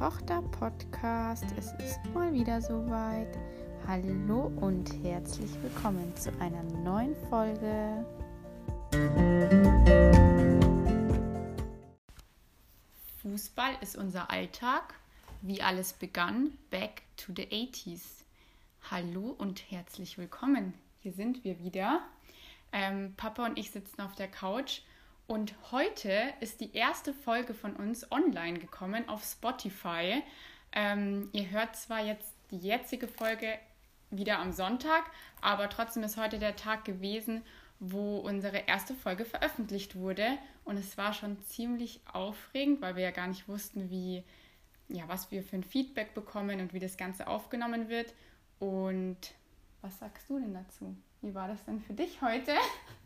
Tochter 0.00 0.40
Podcast. 0.40 1.44
Es 1.58 1.72
ist 1.72 2.00
mal 2.14 2.32
wieder 2.32 2.62
soweit. 2.62 3.36
Hallo 3.86 4.50
und 4.62 4.90
herzlich 5.04 5.50
willkommen 5.62 6.16
zu 6.16 6.32
einer 6.40 6.62
neuen 6.62 7.14
Folge. 7.28 8.06
Fußball 13.20 13.74
ist 13.82 13.94
unser 13.94 14.30
Alltag. 14.30 14.94
Wie 15.42 15.60
alles 15.60 15.92
begann, 15.92 16.56
back 16.70 17.02
to 17.18 17.34
the 17.36 17.44
80s. 17.48 18.24
Hallo 18.90 19.34
und 19.36 19.70
herzlich 19.70 20.16
willkommen. 20.16 20.72
Hier 21.00 21.12
sind 21.12 21.44
wir 21.44 21.58
wieder. 21.58 22.00
Ähm, 22.72 23.12
Papa 23.18 23.44
und 23.44 23.58
ich 23.58 23.70
sitzen 23.70 24.00
auf 24.00 24.14
der 24.14 24.28
Couch 24.28 24.80
und 25.30 25.54
heute 25.70 26.12
ist 26.40 26.60
die 26.60 26.74
erste 26.74 27.14
Folge 27.14 27.54
von 27.54 27.76
uns 27.76 28.10
online 28.10 28.58
gekommen 28.58 29.08
auf 29.08 29.22
Spotify. 29.22 30.24
Ähm, 30.72 31.28
ihr 31.30 31.48
hört 31.50 31.76
zwar 31.76 32.04
jetzt 32.04 32.34
die 32.50 32.58
jetzige 32.58 33.06
Folge 33.06 33.56
wieder 34.10 34.40
am 34.40 34.50
Sonntag, 34.50 35.04
aber 35.40 35.68
trotzdem 35.68 36.02
ist 36.02 36.16
heute 36.16 36.40
der 36.40 36.56
Tag 36.56 36.84
gewesen, 36.84 37.44
wo 37.78 38.16
unsere 38.16 38.56
erste 38.66 38.92
Folge 38.92 39.24
veröffentlicht 39.24 39.94
wurde. 39.94 40.36
Und 40.64 40.78
es 40.78 40.98
war 40.98 41.12
schon 41.12 41.40
ziemlich 41.44 42.00
aufregend, 42.12 42.80
weil 42.80 42.96
wir 42.96 43.04
ja 43.04 43.12
gar 43.12 43.28
nicht 43.28 43.46
wussten, 43.46 43.88
wie, 43.88 44.24
ja, 44.88 45.04
was 45.06 45.30
wir 45.30 45.44
für 45.44 45.54
ein 45.54 45.62
Feedback 45.62 46.12
bekommen 46.12 46.58
und 46.58 46.72
wie 46.72 46.80
das 46.80 46.96
Ganze 46.96 47.28
aufgenommen 47.28 47.88
wird. 47.88 48.14
Und 48.58 49.16
was 49.80 49.96
sagst 50.00 50.28
du 50.28 50.40
denn 50.40 50.54
dazu? 50.54 50.96
Wie 51.22 51.36
war 51.36 51.46
das 51.46 51.64
denn 51.66 51.80
für 51.80 51.94
dich 51.94 52.20
heute? 52.20 52.56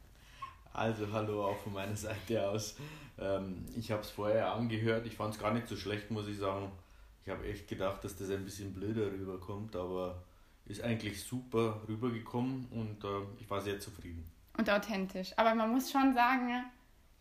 Also 0.74 1.06
hallo 1.12 1.46
auch 1.46 1.56
von 1.58 1.72
meiner 1.72 1.94
Seite 1.96 2.48
aus. 2.48 2.76
Ähm, 3.16 3.64
ich 3.76 3.92
habe 3.92 4.02
es 4.02 4.10
vorher 4.10 4.52
angehört, 4.52 5.06
ich 5.06 5.14
fand 5.14 5.32
es 5.32 5.40
gar 5.40 5.54
nicht 5.54 5.68
so 5.68 5.76
schlecht, 5.76 6.10
muss 6.10 6.26
ich 6.26 6.36
sagen. 6.36 6.70
Ich 7.24 7.30
habe 7.30 7.46
echt 7.48 7.68
gedacht, 7.68 8.02
dass 8.02 8.16
das 8.16 8.28
ein 8.30 8.44
bisschen 8.44 8.74
blöder 8.74 9.06
rüberkommt, 9.06 9.76
aber 9.76 10.22
ist 10.66 10.82
eigentlich 10.82 11.22
super 11.22 11.80
rübergekommen 11.88 12.66
und 12.72 13.04
äh, 13.04 13.24
ich 13.40 13.48
war 13.48 13.60
sehr 13.60 13.78
zufrieden. 13.78 14.28
Und 14.58 14.68
authentisch. 14.68 15.32
Aber 15.36 15.54
man 15.54 15.70
muss 15.70 15.92
schon 15.92 16.12
sagen, 16.12 16.64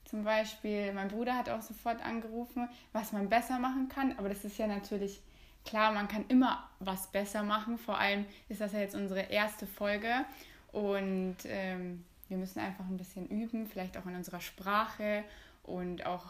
zum 0.06 0.24
Beispiel, 0.24 0.92
mein 0.92 1.10
Bruder 1.10 1.36
hat 1.36 1.50
auch 1.50 1.62
sofort 1.62 2.04
angerufen, 2.04 2.68
was 2.92 3.14
man 3.14 3.30
besser 3.30 3.60
machen 3.60 3.88
kann. 3.88 4.18
Aber 4.18 4.30
das 4.30 4.44
ist 4.44 4.58
ja 4.58 4.66
natürlich 4.66 5.22
klar, 5.64 5.92
man 5.92 6.08
kann 6.08 6.26
immer 6.28 6.68
was 6.80 7.12
besser 7.12 7.44
machen. 7.44 7.78
Vor 7.78 8.00
allem 8.00 8.26
ist 8.50 8.62
das 8.62 8.74
ja 8.74 8.80
jetzt 8.80 8.96
unsere 8.96 9.22
erste 9.22 9.68
Folge. 9.68 10.26
Und 10.72 11.38
ähm, 11.46 12.04
wir 12.34 12.40
müssen 12.40 12.60
einfach 12.60 12.86
ein 12.86 12.98
bisschen 12.98 13.28
üben, 13.28 13.68
vielleicht 13.68 13.96
auch 13.96 14.08
in 14.08 14.16
unserer 14.16 14.42
Sprache 14.42 15.24
und 15.62 16.04
auch, 16.08 16.26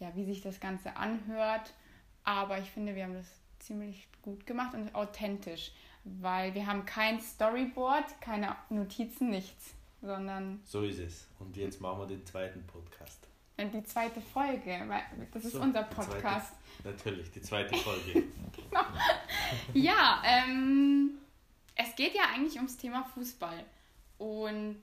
ja, 0.00 0.10
wie 0.16 0.24
sich 0.24 0.42
das 0.42 0.58
Ganze 0.58 0.96
anhört. 0.96 1.74
Aber 2.24 2.58
ich 2.58 2.68
finde, 2.72 2.96
wir 2.96 3.04
haben 3.04 3.14
das 3.14 3.28
ziemlich 3.60 4.08
gut 4.20 4.46
gemacht 4.46 4.74
und 4.74 4.92
authentisch, 4.96 5.70
weil 6.02 6.54
wir 6.54 6.66
haben 6.66 6.84
kein 6.86 7.20
Storyboard, 7.20 8.20
keine 8.20 8.56
Notizen, 8.68 9.30
nichts, 9.30 9.74
sondern... 10.02 10.60
So 10.64 10.82
ist 10.82 10.98
es. 10.98 11.28
Und 11.38 11.56
jetzt 11.56 11.80
machen 11.80 12.00
wir 12.00 12.06
den 12.08 12.26
zweiten 12.26 12.66
Podcast. 12.66 13.28
Die 13.58 13.84
zweite 13.84 14.20
Folge, 14.20 14.84
weil 14.88 15.02
das 15.32 15.44
ist 15.44 15.52
so, 15.52 15.60
unser 15.60 15.84
Podcast. 15.84 16.52
Zweite, 16.82 16.96
natürlich, 16.96 17.30
die 17.30 17.42
zweite 17.42 17.76
Folge. 17.78 18.24
genau. 18.56 18.82
Ja, 19.72 20.20
ähm, 20.24 21.18
es 21.76 21.94
geht 21.94 22.16
ja 22.16 22.22
eigentlich 22.34 22.56
ums 22.56 22.76
Thema 22.76 23.04
Fußball. 23.14 23.64
Und 24.18 24.80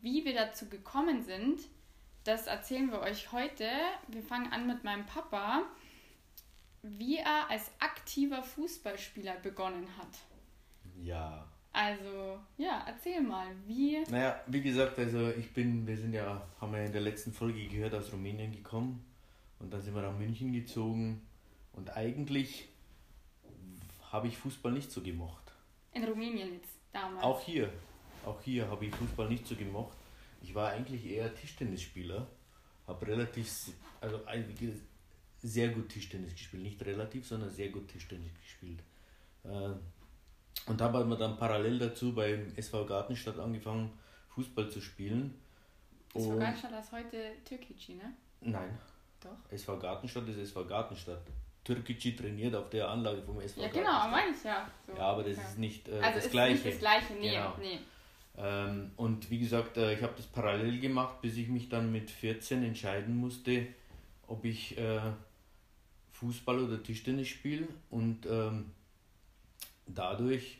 wie 0.00 0.24
wir 0.24 0.34
dazu 0.34 0.68
gekommen 0.68 1.22
sind, 1.22 1.60
das 2.24 2.46
erzählen 2.46 2.90
wir 2.90 3.00
euch 3.00 3.32
heute. 3.32 3.68
Wir 4.08 4.22
fangen 4.22 4.52
an 4.52 4.66
mit 4.66 4.82
meinem 4.84 5.06
Papa, 5.06 5.62
wie 6.82 7.18
er 7.18 7.50
als 7.50 7.70
aktiver 7.78 8.42
Fußballspieler 8.42 9.36
begonnen 9.36 9.88
hat. 9.96 10.18
Ja. 11.02 11.46
Also, 11.72 12.38
ja, 12.56 12.84
erzähl 12.86 13.20
mal, 13.20 13.48
wie. 13.66 14.02
Naja, 14.10 14.40
wie 14.46 14.62
gesagt, 14.62 14.98
also 14.98 15.30
ich 15.30 15.52
bin, 15.52 15.86
wir 15.86 15.96
sind 15.96 16.14
ja, 16.14 16.42
haben 16.60 16.72
wir 16.72 16.80
ja 16.80 16.86
in 16.86 16.92
der 16.92 17.02
letzten 17.02 17.32
Folge 17.32 17.66
gehört, 17.68 17.94
aus 17.94 18.12
Rumänien 18.12 18.50
gekommen 18.50 19.04
und 19.58 19.72
dann 19.72 19.82
sind 19.82 19.94
wir 19.94 20.02
nach 20.02 20.16
München 20.16 20.52
gezogen 20.52 21.20
und 21.74 21.94
eigentlich 21.94 22.68
habe 24.10 24.28
ich 24.28 24.38
Fußball 24.38 24.72
nicht 24.72 24.90
so 24.90 25.02
gemocht. 25.02 25.52
In 25.92 26.04
Rumänien 26.04 26.54
jetzt 26.54 26.74
damals? 26.92 27.22
Auch 27.22 27.40
hier, 27.42 27.70
auch 28.26 28.40
hier 28.42 28.68
habe 28.68 28.86
ich 28.86 28.94
Fußball 28.94 29.28
nicht 29.28 29.46
so 29.46 29.54
gemocht. 29.54 29.96
Ich 30.42 30.54
war 30.54 30.70
eigentlich 30.70 31.06
eher 31.06 31.34
Tischtennisspieler, 31.34 32.26
habe 32.86 33.06
relativ, 33.06 33.70
also 34.00 34.20
sehr 35.42 35.68
gut 35.68 35.88
Tischtennis 35.88 36.32
gespielt. 36.32 36.62
Nicht 36.62 36.84
relativ, 36.84 37.26
sondern 37.26 37.50
sehr 37.50 37.68
gut 37.68 37.88
Tischtennis 37.88 38.32
gespielt. 38.42 38.80
Äh, 39.44 39.70
und 40.66 40.80
habe 40.80 41.04
mir 41.04 41.16
dann 41.16 41.36
parallel 41.36 41.78
dazu 41.78 42.14
beim 42.14 42.52
SV 42.56 42.86
Gartenstadt 42.86 43.38
angefangen, 43.38 43.92
Fußball 44.30 44.70
zu 44.70 44.80
spielen. 44.80 45.40
SV 46.14 46.38
Gartenstadt 46.38 46.84
ist 46.84 46.92
heute 46.92 47.32
Türkici, 47.44 47.94
ne? 47.94 48.12
Nein. 48.40 48.78
Doch. 49.20 49.52
SV 49.52 49.78
Gartenstadt 49.78 50.28
ist 50.28 50.38
SV 50.38 50.66
Gartenstadt. 50.66 51.22
Türkici 51.64 52.14
trainiert 52.14 52.54
auf 52.54 52.70
der 52.70 52.88
Anlage 52.88 53.22
vom 53.22 53.40
SV 53.40 53.60
Ja, 53.60 53.68
genau, 53.68 54.08
meine 54.08 54.30
ich 54.30 54.44
ja. 54.44 54.70
So. 54.86 54.92
Ja, 54.92 55.02
aber 55.02 55.24
das 55.24 55.36
ja. 55.36 55.42
ist 55.42 55.58
nicht 55.58 55.88
äh, 55.88 55.98
also 55.98 56.14
das 56.14 56.24
ist 56.26 56.30
Gleiche. 56.30 56.54
Nicht 56.54 56.66
das 56.66 56.78
Gleiche, 56.78 57.12
nee, 57.14 57.30
genau. 57.30 57.56
nee. 57.58 57.80
Ähm, 58.38 58.90
und 58.96 59.30
wie 59.30 59.38
gesagt, 59.38 59.76
äh, 59.76 59.94
ich 59.94 60.02
habe 60.02 60.14
das 60.16 60.26
parallel 60.26 60.80
gemacht, 60.80 61.20
bis 61.22 61.36
ich 61.36 61.48
mich 61.48 61.68
dann 61.68 61.90
mit 61.90 62.10
14 62.10 62.62
entscheiden 62.62 63.16
musste, 63.16 63.66
ob 64.26 64.44
ich 64.44 64.76
äh, 64.78 65.00
Fußball 66.12 66.58
oder 66.60 66.82
Tischtennis 66.82 67.28
spiele. 67.28 67.66
Und 67.90 68.26
ähm, 68.26 68.72
dadurch, 69.86 70.58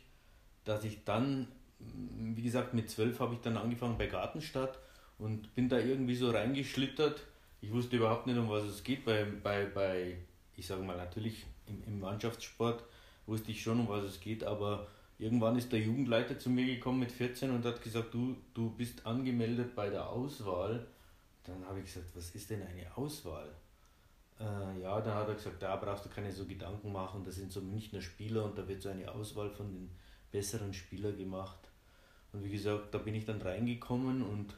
dass 0.63 0.83
ich 0.83 1.03
dann, 1.03 1.47
wie 1.79 2.41
gesagt, 2.41 2.73
mit 2.73 2.89
12 2.89 3.19
habe 3.19 3.35
ich 3.35 3.41
dann 3.41 3.57
angefangen 3.57 3.97
bei 3.97 4.07
Gartenstadt 4.07 4.79
und 5.19 5.53
bin 5.55 5.69
da 5.69 5.77
irgendwie 5.77 6.15
so 6.15 6.31
reingeschlittert. 6.31 7.21
Ich 7.61 7.71
wusste 7.71 7.97
überhaupt 7.97 8.27
nicht, 8.27 8.37
um 8.37 8.49
was 8.49 8.63
es 8.63 8.83
geht. 8.83 9.05
Bei, 9.05 9.23
bei, 9.23 9.65
bei 9.65 10.17
ich 10.55 10.65
sage 10.65 10.83
mal, 10.83 10.97
natürlich 10.97 11.45
im, 11.67 11.83
im 11.85 11.99
Mannschaftssport 11.99 12.83
wusste 13.27 13.51
ich 13.51 13.61
schon, 13.61 13.79
um 13.79 13.89
was 13.89 14.03
es 14.03 14.19
geht, 14.19 14.43
aber 14.43 14.87
Irgendwann 15.19 15.57
ist 15.57 15.71
der 15.71 15.79
Jugendleiter 15.79 16.37
zu 16.37 16.49
mir 16.49 16.65
gekommen 16.65 16.99
mit 16.99 17.11
14 17.11 17.49
und 17.49 17.65
hat 17.65 17.81
gesagt, 17.81 18.13
du, 18.13 18.35
du 18.53 18.69
bist 18.69 19.05
angemeldet 19.05 19.73
bei 19.73 19.89
der 19.89 20.09
Auswahl. 20.09 20.85
Dann 21.43 21.65
habe 21.65 21.79
ich 21.79 21.85
gesagt, 21.85 22.07
was 22.13 22.35
ist 22.35 22.49
denn 22.49 22.61
eine 22.61 22.95
Auswahl? 22.95 23.49
Äh, 24.39 24.81
ja, 24.81 25.01
dann 25.01 25.15
hat 25.15 25.27
er 25.27 25.33
gesagt, 25.33 25.61
da 25.61 25.75
brauchst 25.77 26.05
du 26.05 26.09
keine 26.09 26.31
so 26.31 26.45
Gedanken 26.45 26.91
machen, 26.91 27.23
das 27.23 27.35
sind 27.35 27.51
so 27.51 27.61
Münchner 27.61 28.01
Spieler 28.01 28.45
und 28.45 28.57
da 28.57 28.67
wird 28.67 28.81
so 28.81 28.89
eine 28.89 29.11
Auswahl 29.11 29.49
von 29.49 29.71
den 29.71 29.89
besseren 30.31 30.73
Spielern 30.73 31.17
gemacht. 31.17 31.71
Und 32.33 32.43
wie 32.43 32.51
gesagt, 32.51 32.93
da 32.93 32.99
bin 32.99 33.15
ich 33.15 33.25
dann 33.25 33.41
reingekommen 33.41 34.21
und 34.21 34.53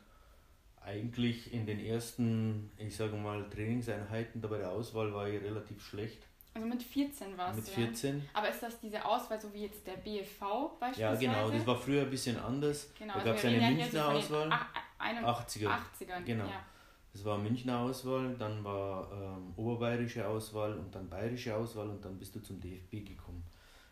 eigentlich 0.81 1.53
in 1.53 1.66
den 1.66 1.80
ersten, 1.80 2.72
ich 2.78 2.96
sage 2.96 3.16
mal, 3.16 3.50
Trainingseinheiten 3.50 4.41
da 4.41 4.47
bei 4.47 4.58
der 4.58 4.72
Auswahl 4.72 5.14
war 5.14 5.30
ich 5.30 5.41
relativ 5.41 5.81
schlecht. 5.81 6.26
Also 6.59 6.68
mit 6.68 6.84
14 6.84 7.38
war 7.38 7.52
es. 7.52 7.56
Mit 7.56 7.68
14. 7.68 8.18
Ja. 8.18 8.24
Aber 8.34 8.50
ist 8.50 8.62
das 8.62 8.80
diese 8.81 9.03
Auswahl, 9.03 9.40
so 9.40 9.53
wie 9.53 9.62
jetzt 9.62 9.88
der 9.88 9.94
BFV 9.94 10.78
beispielsweise? 10.78 11.25
Ja, 11.25 11.34
genau. 11.34 11.50
Das 11.50 11.66
war 11.66 11.78
früher 11.78 12.02
ein 12.02 12.09
bisschen 12.09 12.38
anders. 12.38 12.90
Genau, 12.97 13.14
da 13.14 13.20
also 13.20 13.30
gab 13.30 13.38
es 13.38 13.46
eine 13.46 13.72
Münchner 13.72 14.08
Auswahl. 14.09 14.52
80er. 15.00 15.68
80er. 15.68 16.24
Genau. 16.25 16.46
Ja. 16.46 16.66
Das 17.14 17.24
war 17.25 17.38
Münchner 17.38 17.80
Auswahl, 17.80 18.36
dann 18.38 18.64
war 18.64 19.09
ähm, 19.12 19.53
oberbayerische 19.56 20.28
Auswahl 20.28 20.78
und 20.78 20.94
dann 20.94 21.09
bayerische 21.09 21.56
Auswahl 21.56 21.90
und 21.90 22.03
dann 22.03 22.20
bist 22.20 22.36
du 22.36 22.42
zum 22.42 22.59
DFB 22.59 23.08
gekommen. 23.08 23.44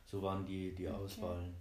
So 0.06 0.22
waren 0.22 0.46
die, 0.46 0.76
die 0.76 0.88
okay. 0.88 0.98
Auswahlen. 0.98 1.56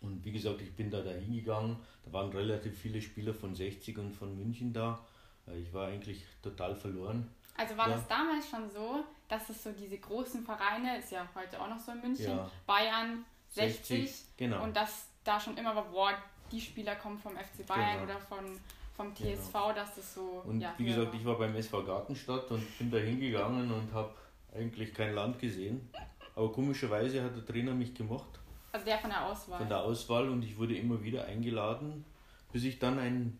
Und 0.00 0.24
wie 0.24 0.32
gesagt, 0.32 0.60
ich 0.62 0.74
bin 0.74 0.90
da 0.90 1.00
da 1.02 1.10
hingegangen. 1.10 1.76
Da 2.04 2.12
waren 2.12 2.30
relativ 2.30 2.78
viele 2.78 3.00
Spieler 3.00 3.32
von 3.32 3.54
60 3.54 3.98
und 3.98 4.12
von 4.12 4.34
München 4.36 4.72
da. 4.72 5.06
Äh, 5.46 5.58
ich 5.58 5.72
war 5.72 5.88
eigentlich 5.88 6.24
total 6.42 6.74
verloren. 6.74 7.30
Also 7.56 7.76
war 7.76 7.88
ja. 7.88 7.94
das 7.94 8.08
damals 8.08 8.48
schon 8.48 8.68
so, 8.68 9.04
dass 9.34 9.48
es 9.50 9.62
so 9.62 9.72
diese 9.72 9.98
großen 9.98 10.44
Vereine, 10.44 10.98
ist 10.98 11.12
ja 11.12 11.26
heute 11.34 11.60
auch 11.60 11.68
noch 11.68 11.78
so 11.78 11.92
in 11.92 12.00
München, 12.00 12.36
ja. 12.36 12.50
Bayern 12.66 13.24
60, 13.50 13.86
60 14.08 14.26
genau. 14.36 14.62
und 14.62 14.76
dass 14.76 15.08
da 15.22 15.38
schon 15.40 15.56
immer 15.56 15.74
war, 15.74 15.84
boah, 15.84 16.12
die 16.50 16.60
Spieler 16.60 16.96
kommen 16.96 17.18
vom 17.18 17.32
FC 17.32 17.66
Bayern 17.66 18.00
genau. 18.00 18.04
oder 18.04 18.20
von, 18.20 18.60
vom 18.96 19.14
TSV, 19.14 19.52
genau. 19.52 19.72
dass 19.72 19.94
das 19.94 20.14
so. 20.14 20.42
Und 20.44 20.60
ja, 20.60 20.74
wie 20.78 20.84
gesagt, 20.84 21.12
war. 21.12 21.14
ich 21.14 21.24
war 21.24 21.38
beim 21.38 21.54
SV 21.56 21.84
Gartenstadt 21.84 22.50
und 22.50 22.78
bin 22.78 22.90
da 22.90 22.98
hingegangen 22.98 23.70
und 23.70 23.92
habe 23.92 24.14
eigentlich 24.54 24.94
kein 24.94 25.14
Land 25.14 25.38
gesehen. 25.38 25.88
Aber 26.36 26.52
komischerweise 26.52 27.22
hat 27.22 27.36
der 27.36 27.44
Trainer 27.44 27.74
mich 27.74 27.94
gemocht. 27.94 28.40
Also 28.72 28.86
der 28.86 28.98
von 28.98 29.10
der 29.10 29.24
Auswahl. 29.24 29.58
Von 29.58 29.68
der 29.68 29.80
Auswahl 29.80 30.28
und 30.28 30.42
ich 30.42 30.58
wurde 30.58 30.76
immer 30.76 31.02
wieder 31.02 31.24
eingeladen, 31.26 32.04
bis 32.52 32.64
ich 32.64 32.78
dann 32.78 32.98
ein, 32.98 33.38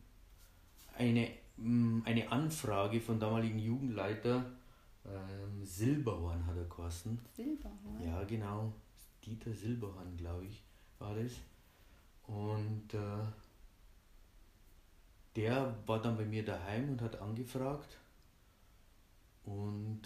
eine 0.97 1.29
Mm, 1.57 2.01
eine 2.05 2.33
Anfrage 2.33 3.01
von 3.01 3.21
damaligen 3.21 3.59
Jugendleiter 3.59 4.45
ähm, 5.07 5.65
Silberhorn 5.65 6.47
hat 6.47 6.57
er 6.57 6.65
geheißen. 6.65 7.19
Silberhorn? 7.35 8.03
Ja, 8.05 8.25
genau. 8.25 8.73
Dieter 9.25 9.53
Silberhorn, 9.55 10.17
glaube 10.17 10.47
ich, 10.47 10.63
war 10.99 11.15
das. 11.15 11.33
Und 12.27 12.95
äh, 12.95 13.25
der 15.37 15.75
war 15.87 16.01
dann 16.01 16.17
bei 16.17 16.25
mir 16.25 16.45
daheim 16.45 16.91
und 16.91 17.03
hat 17.03 17.21
angefragt. 17.21 17.99
Und 19.45 20.03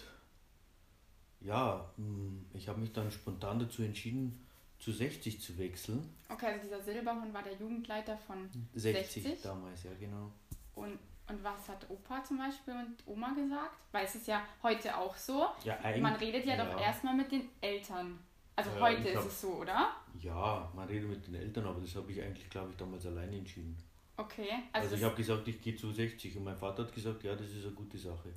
ja, 1.40 1.92
hm, 1.96 2.46
ich 2.54 2.68
habe 2.68 2.80
mich 2.80 2.92
dann 2.92 3.10
spontan 3.10 3.58
dazu 3.60 3.82
entschieden, 3.82 4.44
zu 4.78 4.92
60 4.92 5.40
zu 5.40 5.58
wechseln. 5.58 6.08
Okay, 6.28 6.46
also 6.46 6.64
dieser 6.64 6.80
Silberhund 6.80 7.32
war 7.32 7.42
der 7.42 7.54
Jugendleiter 7.54 8.16
von 8.16 8.48
60, 8.74 9.22
60? 9.22 9.42
damals, 9.42 9.82
ja 9.84 9.90
genau. 9.94 10.32
Und, 10.74 10.98
und 11.28 11.44
was 11.44 11.68
hat 11.68 11.88
Opa 11.90 12.22
zum 12.24 12.38
Beispiel 12.38 12.74
und 12.74 12.96
Oma 13.06 13.32
gesagt? 13.34 13.76
Weil 13.92 14.04
es 14.04 14.14
ist 14.14 14.26
ja 14.26 14.42
heute 14.62 14.96
auch 14.96 15.16
so. 15.16 15.46
Ja, 15.64 15.78
Man 16.00 16.14
redet 16.16 16.44
ja, 16.46 16.56
ja. 16.56 16.64
doch 16.64 16.80
erstmal 16.80 17.14
mit 17.14 17.30
den 17.30 17.48
Eltern. 17.60 18.18
Also 18.56 18.70
ja, 18.70 18.80
heute 18.80 19.08
ist 19.08 19.24
es 19.24 19.40
so, 19.42 19.48
oder? 19.48 19.92
Ja, 20.20 20.68
man 20.74 20.88
redet 20.88 21.08
mit 21.08 21.26
den 21.26 21.36
Eltern, 21.36 21.66
aber 21.66 21.80
das 21.80 21.94
habe 21.94 22.10
ich 22.10 22.20
eigentlich, 22.20 22.50
glaube 22.50 22.70
ich, 22.72 22.76
damals 22.76 23.06
alleine 23.06 23.36
entschieden. 23.36 23.76
Okay. 24.16 24.48
Also, 24.72 24.86
also 24.86 24.96
ich 24.96 25.04
habe 25.04 25.14
gesagt, 25.14 25.46
ich 25.46 25.60
gehe 25.60 25.76
zu 25.76 25.92
60 25.92 26.36
und 26.38 26.44
mein 26.44 26.56
Vater 26.56 26.82
hat 26.82 26.92
gesagt, 26.92 27.22
ja, 27.22 27.36
das 27.36 27.46
ist 27.46 27.64
eine 27.64 27.74
gute 27.74 27.96
Sache. 27.96 28.32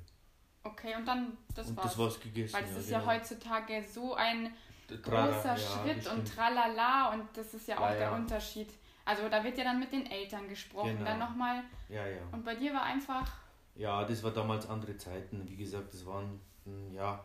Okay, 0.62 0.94
und 0.94 1.04
dann 1.04 1.36
das 1.54 1.68
und 1.68 1.76
war's. 1.76 1.86
das 1.86 1.98
war's 1.98 2.20
gegessen. 2.20 2.54
Weil 2.54 2.62
das 2.62 2.72
ja, 2.72 2.78
ist 2.78 2.86
genau. 2.88 3.00
ja 3.00 3.06
heutzutage 3.06 3.84
so 3.92 4.14
ein 4.14 4.54
großer 4.88 5.56
ja, 5.56 5.56
Schritt 5.56 6.06
und 6.06 6.24
tralala 6.24 7.14
und 7.14 7.24
das 7.34 7.54
ist 7.54 7.66
ja 7.66 7.78
auch 7.78 7.90
der 7.90 8.12
Unterschied. 8.12 8.68
Also 9.04 9.28
da 9.28 9.42
wird 9.42 9.58
ja 9.58 9.64
dann 9.64 9.80
mit 9.80 9.92
den 9.92 10.06
Eltern 10.06 10.48
gesprochen, 10.48 10.96
genau. 10.98 11.04
dann 11.04 11.18
nochmal. 11.18 11.64
Ja, 11.88 12.06
ja. 12.06 12.22
Und 12.30 12.44
bei 12.44 12.54
dir 12.54 12.72
war 12.72 12.84
einfach. 12.84 13.30
Ja, 13.74 14.04
das 14.04 14.22
war 14.22 14.30
damals 14.30 14.68
andere 14.68 14.96
Zeiten. 14.96 15.48
Wie 15.48 15.56
gesagt, 15.56 15.92
das 15.92 16.06
waren, 16.06 16.40
hm, 16.64 16.94
ja. 16.94 17.24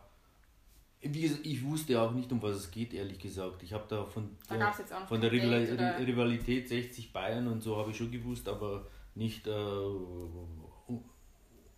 Wie 1.00 1.20
gesagt, 1.20 1.46
ich 1.46 1.62
wusste 1.62 2.00
auch 2.00 2.10
nicht, 2.10 2.32
um 2.32 2.42
was 2.42 2.56
es 2.56 2.70
geht, 2.70 2.92
ehrlich 2.92 3.20
gesagt. 3.20 3.62
Ich 3.62 3.72
habe 3.72 3.84
da 3.88 4.04
von 4.04 4.36
da 4.48 4.56
der, 4.56 4.72
von 5.06 5.20
der 5.20 5.30
Rivalität, 5.30 5.80
Rivalität 6.06 6.68
60 6.68 7.12
Bayern 7.12 7.46
und 7.46 7.62
so 7.62 7.76
habe 7.76 7.92
ich 7.92 7.96
schon 7.96 8.10
gewusst, 8.10 8.48
aber 8.48 8.86
nicht 9.14 9.46
äh, 9.46 9.52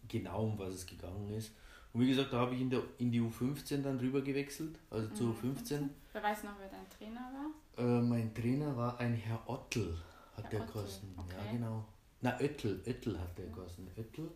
genau, 0.08 0.44
um 0.44 0.58
was 0.58 0.74
es 0.74 0.86
gegangen 0.86 1.30
ist. 1.30 1.52
Und 1.92 2.00
wie 2.02 2.08
gesagt, 2.08 2.32
da 2.32 2.38
habe 2.38 2.54
ich 2.54 2.60
in, 2.60 2.70
der, 2.70 2.82
in 2.98 3.10
die 3.10 3.20
U15 3.20 3.82
dann 3.82 3.98
rüber 3.98 4.20
gewechselt, 4.20 4.78
also 4.90 5.08
mhm. 5.08 5.14
zu 5.14 5.24
U15. 5.24 5.88
Wer 6.12 6.22
weiß 6.22 6.44
noch, 6.44 6.52
wer 6.60 6.68
dein 6.68 6.88
Trainer 6.88 7.30
war? 7.32 7.84
Äh, 7.84 8.00
mein 8.00 8.32
Trainer 8.34 8.76
war 8.76 8.98
ein 9.00 9.14
Herr 9.14 9.42
Ottl, 9.48 9.96
hat 10.36 10.44
Herr 10.44 10.50
der 10.50 10.60
gekostet. 10.60 11.08
Okay. 11.16 11.34
Ja, 11.46 11.52
genau. 11.52 11.84
Na, 12.20 12.38
Oettel, 12.38 12.80
Oettel 12.86 13.18
hat 13.18 13.36
der 13.38 13.46
gekostet. 13.46 13.86
Oettel. 13.96 14.30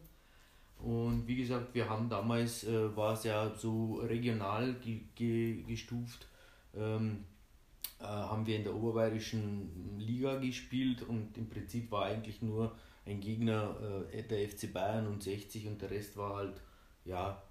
Und 0.79 1.27
wie 1.27 1.37
gesagt, 1.37 1.75
wir 1.75 1.89
haben 1.89 2.09
damals, 2.09 2.65
äh, 2.65 2.97
war 2.97 3.15
es 3.15 3.25
ja 3.25 3.55
so 3.55 4.00
regional 4.03 4.75
ge 4.75 5.03
ge 5.15 5.62
gestuft, 5.62 6.27
ähm, 6.75 7.25
äh, 8.00 8.05
haben 8.05 8.47
wir 8.47 8.57
in 8.57 8.65
der 8.65 8.75
oberbayerischen 8.75 9.99
Liga 9.99 10.37
gespielt 10.37 11.03
und 11.03 11.39
im 11.39 11.49
Prinzip 11.49 11.91
war 11.91 12.07
eigentlich 12.07 12.43
nur 12.43 12.77
ein 13.07 13.21
Gegner 13.21 13.77
äh, 14.12 14.23
der 14.23 14.49
FC 14.49 14.73
Bayern 14.73 15.07
und 15.07 15.23
60 15.23 15.69
und 15.69 15.81
der 15.81 15.91
Rest 15.91 16.17
war 16.17 16.35
halt, 16.37 16.61
ja, 17.05 17.43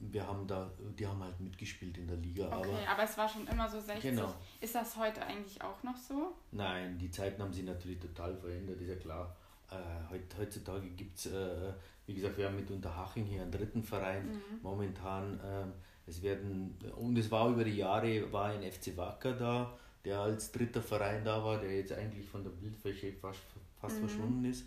wir 0.00 0.26
haben 0.26 0.46
da, 0.46 0.70
die 0.96 1.06
haben 1.06 1.22
halt 1.22 1.40
mitgespielt 1.40 1.98
in 1.98 2.06
der 2.06 2.16
Liga. 2.16 2.46
Okay, 2.46 2.68
aber, 2.68 2.92
aber 2.92 3.02
es 3.02 3.18
war 3.18 3.28
schon 3.28 3.46
immer 3.48 3.68
so 3.68 3.80
60. 3.80 4.02
Genau. 4.02 4.34
Ist 4.60 4.74
das 4.74 4.96
heute 4.96 5.22
eigentlich 5.22 5.60
auch 5.60 5.82
noch 5.82 5.96
so? 5.96 6.34
Nein, 6.52 6.98
die 6.98 7.10
Zeiten 7.10 7.42
haben 7.42 7.52
sich 7.52 7.64
natürlich 7.64 7.98
total 7.98 8.36
verändert, 8.36 8.80
ist 8.80 8.88
ja 8.88 8.96
klar. 8.96 9.36
Äh, 9.70 10.14
heutzutage 10.38 10.88
gibt 10.90 11.18
es, 11.18 11.26
äh, 11.26 11.72
wie 12.06 12.14
gesagt, 12.14 12.38
wir 12.38 12.46
haben 12.46 12.56
mit 12.56 12.70
Unterhaching 12.70 13.24
hier 13.24 13.42
einen 13.42 13.50
dritten 13.50 13.82
Verein 13.82 14.26
mhm. 14.28 14.62
momentan. 14.62 15.40
Äh, 15.40 15.64
es 16.08 16.22
werden, 16.22 16.78
und 16.96 17.18
es 17.18 17.30
war 17.30 17.50
über 17.50 17.64
die 17.64 17.76
Jahre, 17.76 18.32
war 18.32 18.46
ein 18.46 18.62
FC 18.62 18.96
Wacker 18.96 19.34
da, 19.34 19.76
der 20.04 20.20
als 20.20 20.52
dritter 20.52 20.80
Verein 20.80 21.24
da 21.24 21.44
war, 21.44 21.58
der 21.60 21.76
jetzt 21.76 21.92
eigentlich 21.92 22.26
von 22.26 22.42
der 22.42 22.50
Bildfläche 22.50 23.12
fast, 23.12 23.40
fast 23.78 23.96
mhm. 23.96 24.08
verschwunden 24.08 24.44
ist. 24.44 24.64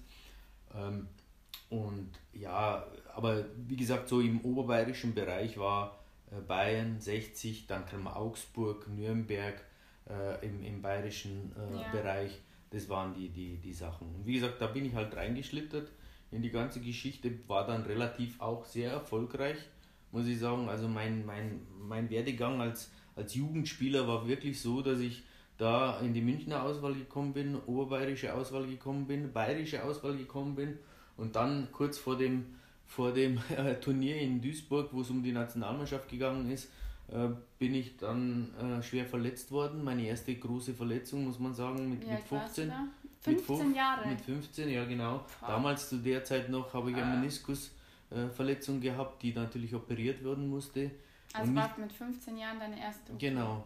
Ähm, 0.75 1.07
und 1.71 2.09
ja, 2.33 2.85
aber 3.15 3.45
wie 3.65 3.77
gesagt, 3.77 4.09
so 4.09 4.19
im 4.19 4.41
oberbayerischen 4.41 5.15
Bereich 5.15 5.57
war 5.57 5.97
äh, 6.29 6.41
Bayern 6.41 6.99
60, 6.99 7.65
dann 7.65 7.85
kam 7.85 8.07
Augsburg, 8.07 8.89
Nürnberg 8.89 9.55
äh, 10.09 10.45
im, 10.45 10.61
im 10.65 10.81
bayerischen 10.81 11.53
äh, 11.55 11.81
ja. 11.81 11.87
Bereich. 11.91 12.41
Das 12.71 12.89
waren 12.89 13.13
die, 13.13 13.29
die, 13.29 13.55
die 13.55 13.71
Sachen. 13.71 14.13
Und 14.13 14.25
wie 14.25 14.33
gesagt, 14.33 14.59
da 14.59 14.67
bin 14.67 14.83
ich 14.85 14.93
halt 14.95 15.15
reingeschlittert 15.15 15.89
in 16.31 16.41
die 16.41 16.49
ganze 16.49 16.81
Geschichte, 16.81 17.31
war 17.47 17.65
dann 17.65 17.83
relativ 17.83 18.41
auch 18.41 18.65
sehr 18.65 18.91
erfolgreich, 18.91 19.57
muss 20.11 20.27
ich 20.27 20.39
sagen. 20.39 20.67
Also 20.67 20.89
mein, 20.89 21.25
mein, 21.25 21.61
mein 21.79 22.09
Werdegang 22.09 22.59
als, 22.59 22.91
als 23.15 23.33
Jugendspieler 23.33 24.09
war 24.09 24.27
wirklich 24.27 24.61
so, 24.61 24.81
dass 24.81 24.99
ich 24.99 25.23
da 25.57 26.01
in 26.01 26.13
die 26.13 26.21
Münchner 26.21 26.63
Auswahl 26.63 26.95
gekommen 26.95 27.31
bin, 27.31 27.55
oberbayerische 27.55 28.33
Auswahl 28.33 28.67
gekommen 28.67 29.07
bin, 29.07 29.31
bayerische 29.31 29.85
Auswahl 29.85 30.17
gekommen 30.17 30.55
bin 30.55 30.77
und 31.17 31.35
dann 31.35 31.67
kurz 31.71 31.97
vor 31.97 32.17
dem, 32.17 32.45
vor 32.85 33.11
dem 33.13 33.39
äh, 33.57 33.75
Turnier 33.75 34.17
in 34.17 34.41
Duisburg, 34.41 34.89
wo 34.91 35.01
es 35.01 35.09
um 35.09 35.23
die 35.23 35.31
Nationalmannschaft 35.31 36.09
gegangen 36.09 36.49
ist, 36.51 36.69
äh, 37.09 37.29
bin 37.59 37.75
ich 37.75 37.97
dann 37.97 38.53
äh, 38.55 38.81
schwer 38.81 39.05
verletzt 39.05 39.51
worden. 39.51 39.83
Meine 39.83 40.05
erste 40.05 40.33
große 40.35 40.73
Verletzung, 40.73 41.25
muss 41.25 41.39
man 41.39 41.53
sagen, 41.53 41.89
mit, 41.89 42.07
mit 42.07 42.19
15. 42.21 42.71
15 43.21 43.67
mit 43.67 43.77
Jahre? 43.77 44.07
Mit 44.07 44.21
15, 44.21 44.69
ja 44.69 44.85
genau. 44.85 45.25
Wow. 45.41 45.49
Damals 45.49 45.89
zu 45.89 45.97
der 45.97 46.23
Zeit 46.23 46.49
noch 46.49 46.73
habe 46.73 46.91
ich 46.91 46.97
eine 46.97 47.05
ah. 47.05 47.15
Meniskusverletzung 47.17 48.81
gehabt, 48.81 49.21
die 49.21 49.33
natürlich 49.33 49.75
operiert 49.75 50.23
werden 50.23 50.49
musste. 50.49 50.91
Also 51.33 51.53
war 51.55 51.73
mit 51.77 51.93
15 51.93 52.37
Jahren 52.37 52.59
deine 52.59 52.79
erste? 52.79 53.13
Genau. 53.17 53.63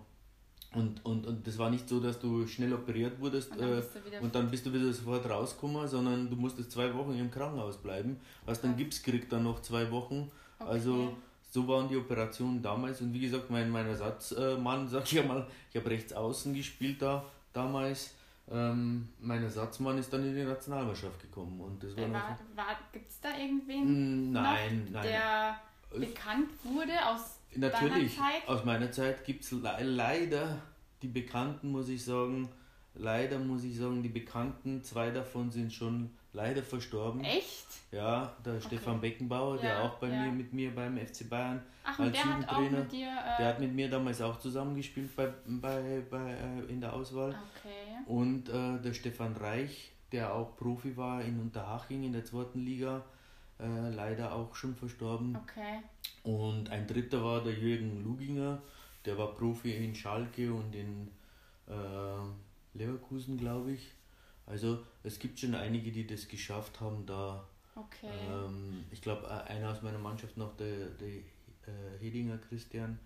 Und, 0.76 1.06
und, 1.06 1.26
und 1.26 1.48
das 1.48 1.58
war 1.58 1.70
nicht 1.70 1.88
so, 1.88 2.00
dass 2.00 2.20
du 2.20 2.46
schnell 2.48 2.74
operiert 2.74 3.20
wurdest 3.20 3.52
und 3.52 3.62
dann, 3.62 3.80
äh, 3.80 4.20
und 4.22 4.36
dann 4.36 4.52
bist 4.52 4.66
du 4.66 4.74
wieder 4.74 4.92
sofort 4.92 5.30
rausgekommen, 5.30 5.88
sondern 5.88 6.30
du 6.30 6.36
musstest 6.36 6.72
zwei 6.72 6.94
Wochen 6.94 7.18
im 7.18 7.32
Krankenhaus 7.32 7.78
bleiben. 7.78 8.20
Hast 8.46 8.62
dann 8.64 8.76
Gips 8.76 9.02
gekriegt, 9.02 9.32
dann 9.32 9.44
noch 9.44 9.62
zwei 9.62 9.90
Wochen. 9.90 10.30
Okay. 10.60 10.70
Also 10.70 11.16
so 11.50 11.66
waren 11.68 11.88
die 11.88 11.96
Operationen 11.96 12.62
damals. 12.62 13.00
Und 13.00 13.14
wie 13.14 13.22
gesagt, 13.22 13.50
mein, 13.50 13.70
mein 13.70 13.88
Ersatzmann, 13.88 14.88
sag 14.90 15.04
ich 15.06 15.14
ja 15.14 15.24
mal, 15.24 15.48
ich 15.72 15.78
habe 15.78 15.90
rechts 15.90 16.12
außen 16.12 16.54
gespielt 16.54 17.02
da 17.02 17.24
damals. 17.54 18.14
Ähm, 18.52 19.08
mein 19.22 19.42
Ersatzmann 19.42 19.98
ist 19.98 20.12
dann 20.12 20.24
in 20.24 20.36
die 20.36 20.44
Nationalmannschaft 20.44 21.20
gekommen. 21.22 21.60
Und 21.62 21.82
das 21.82 21.96
war, 21.96 22.12
war, 22.12 22.38
war 22.56 22.78
Gibt 22.92 23.10
es 23.10 23.20
da 23.22 23.30
irgendwen, 23.38 24.30
mm, 24.30 24.32
nein, 24.34 24.88
nein. 24.92 25.04
der 25.04 25.60
bekannt 25.98 26.50
wurde 26.64 26.94
aus 27.08 27.40
Natürlich, 27.56 28.18
aus 28.48 28.66
meiner 28.66 28.92
Zeit 28.92 29.24
gibt 29.24 29.44
es 29.44 29.52
le 29.52 29.76
leider 29.82 30.62
die 31.02 31.08
Bekannten, 31.08 31.72
muss 31.72 31.90
ich 31.90 32.04
sagen, 32.04 32.50
leider 32.96 33.40
muss 33.40 33.64
ich 33.64 33.78
sagen, 33.78 34.04
die 34.04 34.10
Bekannten, 34.10 34.84
zwei 34.84 35.12
davon 35.12 35.52
sind 35.52 35.74
schon 35.74 36.10
leider 36.34 36.64
verstorben. 36.64 37.24
Echt? 37.24 37.66
Ja, 37.92 38.34
der 38.44 38.56
okay. 38.56 38.68
Stefan 38.68 39.00
Beckenbauer, 39.00 39.56
ja, 39.58 39.62
der 39.62 39.84
auch 39.84 39.96
bei 39.96 40.10
ja. 40.10 40.24
mir 40.24 40.32
mit 40.32 40.54
mir 40.54 40.74
beim 40.74 40.98
FC 40.98 41.30
Bayern 41.30 41.62
Ach, 41.84 41.98
als 42.00 42.12
der 42.12 42.22
Jugendtrainer, 42.26 42.78
hat 42.80 42.92
dir, 42.92 43.08
äh 43.08 43.38
der 43.38 43.48
hat 43.48 43.60
mit 43.60 43.74
mir 43.74 43.90
damals 43.90 44.22
auch 44.22 44.38
zusammengespielt 44.40 45.16
bei, 45.16 45.32
bei, 45.46 46.04
bei, 46.10 46.34
äh, 46.34 46.72
in 46.72 46.82
der 46.82 46.94
Auswahl. 46.94 47.30
Okay. 47.30 48.14
Und 48.14 48.50
äh, 48.50 48.82
der 48.82 48.94
Stefan 48.94 49.36
Reich, 49.38 49.92
der 50.12 50.34
auch 50.34 50.56
Profi 50.58 50.98
war 50.98 51.22
in 51.22 51.40
Unterhaching 51.40 52.04
in 52.04 52.14
der 52.14 52.26
zweiten 52.26 52.60
Liga, 52.60 53.04
äh, 53.60 53.90
leider 53.90 54.34
auch 54.34 54.56
schon 54.56 54.76
verstorben. 54.76 55.36
Okay. 55.36 55.80
Und 56.24 56.70
ein 56.70 56.88
dritter 56.88 57.24
war 57.24 57.44
der 57.44 57.54
Jürgen 57.54 58.04
Luginger, 58.04 58.62
der 59.06 59.18
war 59.18 59.36
Profi 59.36 59.72
in 59.72 59.96
Schalke 59.96 60.52
und 60.54 60.74
in 60.74 61.10
äh, 61.68 62.78
Leverkusen, 62.78 63.38
glaube 63.38 63.74
ich. 63.74 63.92
Also 64.46 64.84
es 65.04 65.20
gibt 65.20 65.40
schon 65.40 65.56
einige, 65.56 65.92
die 65.92 66.06
das 66.06 66.28
geschafft 66.28 66.80
haben, 66.82 67.06
da. 67.06 67.48
Okay. 67.76 68.10
Ähm, 68.30 68.86
ich 68.92 69.02
glaube, 69.02 69.30
einer 69.48 69.72
aus 69.72 69.82
meiner 69.82 69.98
Mannschaft 70.00 70.38
noch, 70.38 70.56
der, 70.56 70.88
der 70.90 71.10
äh, 71.10 72.00
Hedinger 72.00 72.38
Christian, 72.38 73.00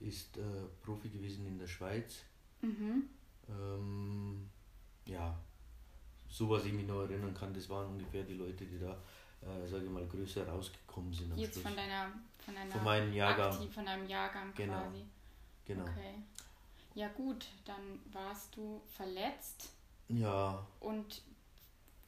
ist 0.00 0.36
äh, 0.36 0.42
Profi 0.82 1.08
gewesen 1.08 1.46
in 1.46 1.58
der 1.58 1.66
Schweiz. 1.66 2.22
Mhm. 2.62 3.04
Ähm, 3.48 4.48
ja, 5.06 5.38
so 6.28 6.48
was 6.50 6.64
ich 6.64 6.72
mich 6.72 6.86
noch 6.86 7.02
erinnern 7.02 7.34
kann, 7.34 7.52
das 7.52 7.68
waren 7.68 7.86
ungefähr 7.92 8.24
die 8.24 8.34
Leute, 8.34 8.64
die 8.64 8.78
da 8.78 8.96
äh, 9.44 9.66
sage 9.66 9.84
ich 9.84 9.90
mal, 9.90 10.06
größer 10.06 10.48
rausgekommen 10.48 11.12
sind. 11.12 11.32
Am 11.32 11.38
Jetzt 11.38 11.54
Schluss. 11.54 11.64
von 11.64 11.76
deiner, 11.76 12.12
von 12.44 12.54
deiner 12.54 12.72
von 12.72 12.84
meinem 12.84 13.12
Jahrgang. 13.12 13.52
Aktiv, 13.52 13.74
von 13.74 13.86
deinem 13.86 14.08
Jahrgang 14.08 14.52
genau. 14.54 14.82
quasi. 14.82 15.04
Genau. 15.66 15.82
Okay. 15.82 16.14
Ja 16.94 17.08
gut, 17.08 17.46
dann 17.64 18.00
warst 18.12 18.56
du 18.56 18.80
verletzt. 18.86 19.70
Ja. 20.08 20.64
Und 20.80 21.22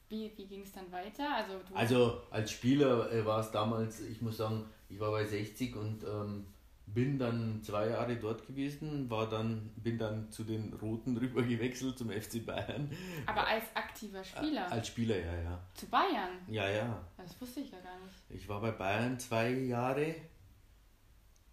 wie, 0.08 0.32
wie 0.36 0.46
ging 0.46 0.62
es 0.62 0.72
dann 0.72 0.90
weiter? 0.92 1.34
Also, 1.34 1.60
also 1.74 2.22
als 2.30 2.52
Spieler 2.52 3.10
äh, 3.12 3.24
war 3.24 3.40
es 3.40 3.50
damals, 3.50 4.00
ich 4.00 4.22
muss 4.22 4.36
sagen, 4.36 4.64
ich 4.88 5.00
war 5.00 5.10
bei 5.10 5.24
60 5.24 5.74
und 5.74 6.04
ähm, 6.04 6.46
bin 6.86 7.18
dann 7.18 7.62
zwei 7.62 7.88
Jahre 7.88 8.16
dort 8.16 8.46
gewesen, 8.46 9.10
war 9.10 9.28
dann, 9.28 9.70
bin 9.76 9.98
dann 9.98 10.30
zu 10.30 10.44
den 10.44 10.72
Roten 10.74 11.16
rüber 11.18 11.42
gewechselt 11.42 11.98
zum 11.98 12.10
FC 12.10 12.44
Bayern. 12.46 12.90
Aber 13.26 13.46
als 13.46 13.64
aktiver 13.74 14.22
Spieler? 14.22 14.70
Als 14.70 14.88
Spieler, 14.88 15.18
ja, 15.18 15.42
ja. 15.42 15.60
Zu 15.74 15.86
Bayern? 15.86 16.38
Ja, 16.48 16.68
ja. 16.68 17.04
Das 17.16 17.40
wusste 17.40 17.60
ich 17.60 17.70
ja 17.70 17.80
gar 17.80 17.98
nicht. 17.98 18.14
Ich 18.30 18.48
war 18.48 18.60
bei 18.60 18.70
Bayern 18.70 19.18
zwei 19.18 19.50
Jahre. 19.50 20.14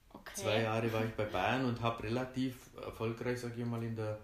Okay. 0.09 0.33
Zwei 0.35 0.61
Jahre 0.61 0.93
war 0.93 1.03
ich 1.03 1.11
bei 1.13 1.25
Bayern 1.25 1.65
und 1.65 1.81
habe 1.81 2.03
relativ 2.03 2.69
erfolgreich, 2.81 3.39
sage 3.39 3.55
ich 3.57 3.65
mal, 3.65 3.83
in 3.83 3.95
der 3.95 4.19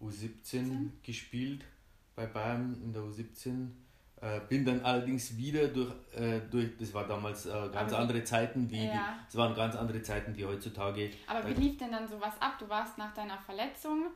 U17 0.00 0.10
17? 0.10 0.92
gespielt. 1.02 1.64
Bei 2.14 2.26
Bayern 2.26 2.80
in 2.82 2.92
der 2.92 3.02
U17. 3.02 3.70
Äh, 4.22 4.40
bin 4.48 4.64
dann 4.64 4.80
allerdings 4.84 5.36
wieder 5.36 5.66
durch, 5.66 5.90
äh, 6.14 6.38
durch 6.48 6.76
das 6.78 6.94
war 6.94 7.08
damals 7.08 7.44
äh, 7.46 7.50
ganz 7.72 7.92
Aber 7.92 7.98
andere 8.02 8.22
Zeiten 8.22 8.70
wie, 8.70 8.86
Ja. 8.86 9.16
es 9.28 9.34
waren 9.34 9.52
ganz 9.52 9.74
andere 9.74 10.00
Zeiten 10.00 10.36
wie 10.36 10.44
heutzutage. 10.44 11.10
Aber 11.26 11.44
wie 11.48 11.54
lief 11.60 11.76
denn 11.78 11.90
dann 11.90 12.06
sowas 12.06 12.34
ab? 12.38 12.56
Du 12.60 12.68
warst 12.68 12.96
nach 12.98 13.12
deiner 13.14 13.36
Verletzung, 13.38 14.06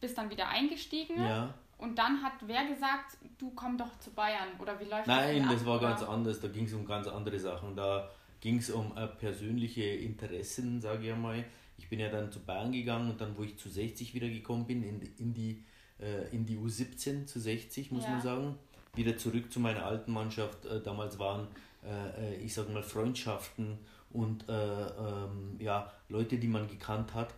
bist 0.00 0.16
dann 0.16 0.30
wieder 0.30 0.48
eingestiegen 0.48 1.18
Ja. 1.22 1.52
und 1.76 1.98
dann 1.98 2.22
hat 2.22 2.32
wer 2.46 2.64
gesagt, 2.66 3.18
du 3.36 3.50
komm 3.50 3.76
doch 3.76 3.98
zu 3.98 4.10
Bayern 4.12 4.48
oder 4.60 4.80
wie 4.80 4.84
läuft 4.86 5.06
Nein, 5.06 5.42
das? 5.42 5.56
das 5.56 5.66
war 5.66 5.78
ganz 5.78 6.02
anders. 6.02 6.40
Da 6.40 6.48
ging 6.48 6.64
es 6.64 6.72
um 6.72 6.86
ganz 6.86 7.06
andere 7.06 7.38
Sachen. 7.38 7.76
Da 7.76 8.08
ging 8.40 8.56
es 8.56 8.70
um 8.70 8.96
äh, 8.96 9.06
persönliche 9.08 9.82
Interessen, 9.84 10.80
sage 10.80 11.04
ich 11.06 11.12
einmal. 11.12 11.44
Ich 11.76 11.90
bin 11.90 12.00
ja 12.00 12.08
dann 12.08 12.32
zu 12.32 12.40
Bayern 12.40 12.72
gegangen 12.72 13.10
und 13.10 13.20
dann, 13.20 13.36
wo 13.36 13.42
ich 13.42 13.58
zu 13.58 13.68
60 13.68 14.14
wieder 14.14 14.28
gekommen 14.28 14.66
bin, 14.66 14.82
in, 14.82 15.02
in, 15.18 15.34
die, 15.34 15.64
äh, 16.00 16.28
in 16.34 16.46
die 16.46 16.56
U17 16.56 17.26
zu 17.26 17.38
60, 17.38 17.92
muss 17.92 18.04
Ja. 18.04 18.10
man 18.12 18.20
sagen. 18.22 18.58
Wieder 18.98 19.16
zurück 19.16 19.52
zu 19.52 19.60
meiner 19.60 19.84
alten 19.86 20.12
Mannschaft. 20.12 20.66
Äh, 20.66 20.80
damals 20.82 21.18
waren, 21.18 21.48
äh, 21.84 22.34
äh, 22.34 22.36
ich 22.36 22.54
sage 22.54 22.70
mal, 22.72 22.82
Freundschaften 22.82 23.78
und 24.12 24.48
äh, 24.48 24.52
ähm, 24.52 25.56
ja, 25.60 25.92
Leute, 26.08 26.38
die 26.38 26.48
man 26.48 26.68
gekannt 26.68 27.14
hat, 27.14 27.34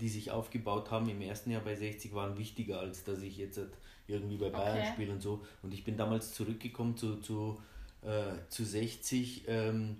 die 0.00 0.08
sich 0.10 0.30
aufgebaut 0.30 0.90
haben 0.90 1.08
im 1.08 1.22
ersten 1.22 1.50
Jahr 1.50 1.62
bei 1.62 1.74
60, 1.74 2.12
waren 2.14 2.36
wichtiger, 2.36 2.78
als 2.80 3.04
dass 3.04 3.22
ich 3.22 3.38
jetzt 3.38 3.56
äh, 3.56 3.66
irgendwie 4.06 4.36
bei 4.36 4.50
Bayern 4.50 4.78
Okay. 4.80 4.84
spiele 4.84 5.12
und 5.12 5.22
so. 5.22 5.46
Und 5.62 5.72
ich 5.72 5.82
bin 5.82 5.96
damals 5.96 6.34
zurückgekommen 6.34 6.94
zu, 6.98 7.16
zu, 7.16 7.58
zu 8.50 8.64
60, 8.64 9.44
ähm, 9.48 9.96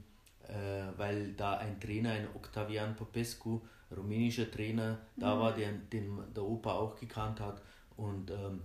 äh, 0.46 0.52
weil 0.98 1.32
da 1.32 1.56
ein 1.56 1.80
Trainer, 1.80 2.10
ein 2.12 2.28
Octavian 2.34 2.94
Popescu, 2.96 3.60
rumänischer 3.96 4.50
Trainer, 4.50 4.98
da 5.18 5.34
Mhm. 5.36 5.40
war, 5.40 5.52
der, 5.54 5.72
den 5.72 6.18
der 6.34 6.44
Opa 6.44 6.72
auch 6.74 6.96
gekannt 6.96 7.40
hat. 7.40 7.62
Und 7.96 8.30
ähm, 8.30 8.60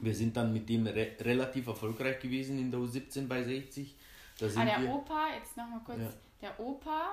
wir 0.00 0.14
sind 0.14 0.36
dann 0.36 0.52
mit 0.52 0.68
dem 0.68 0.86
re 0.86 1.12
relativ 1.20 1.66
erfolgreich 1.66 2.18
gewesen 2.20 2.58
in 2.58 2.70
der 2.70 2.80
U17 2.80 3.28
bei 3.28 3.42
60. 3.42 3.94
Da 4.38 4.46
Ah, 4.56 4.64
der 4.64 4.80
wir, 4.82 4.90
Opa, 4.90 5.28
jetzt 5.38 5.56
nochmal 5.56 5.80
kurz, 5.84 5.98
Ja. 6.00 6.08
der 6.40 6.60
Opa 6.60 7.10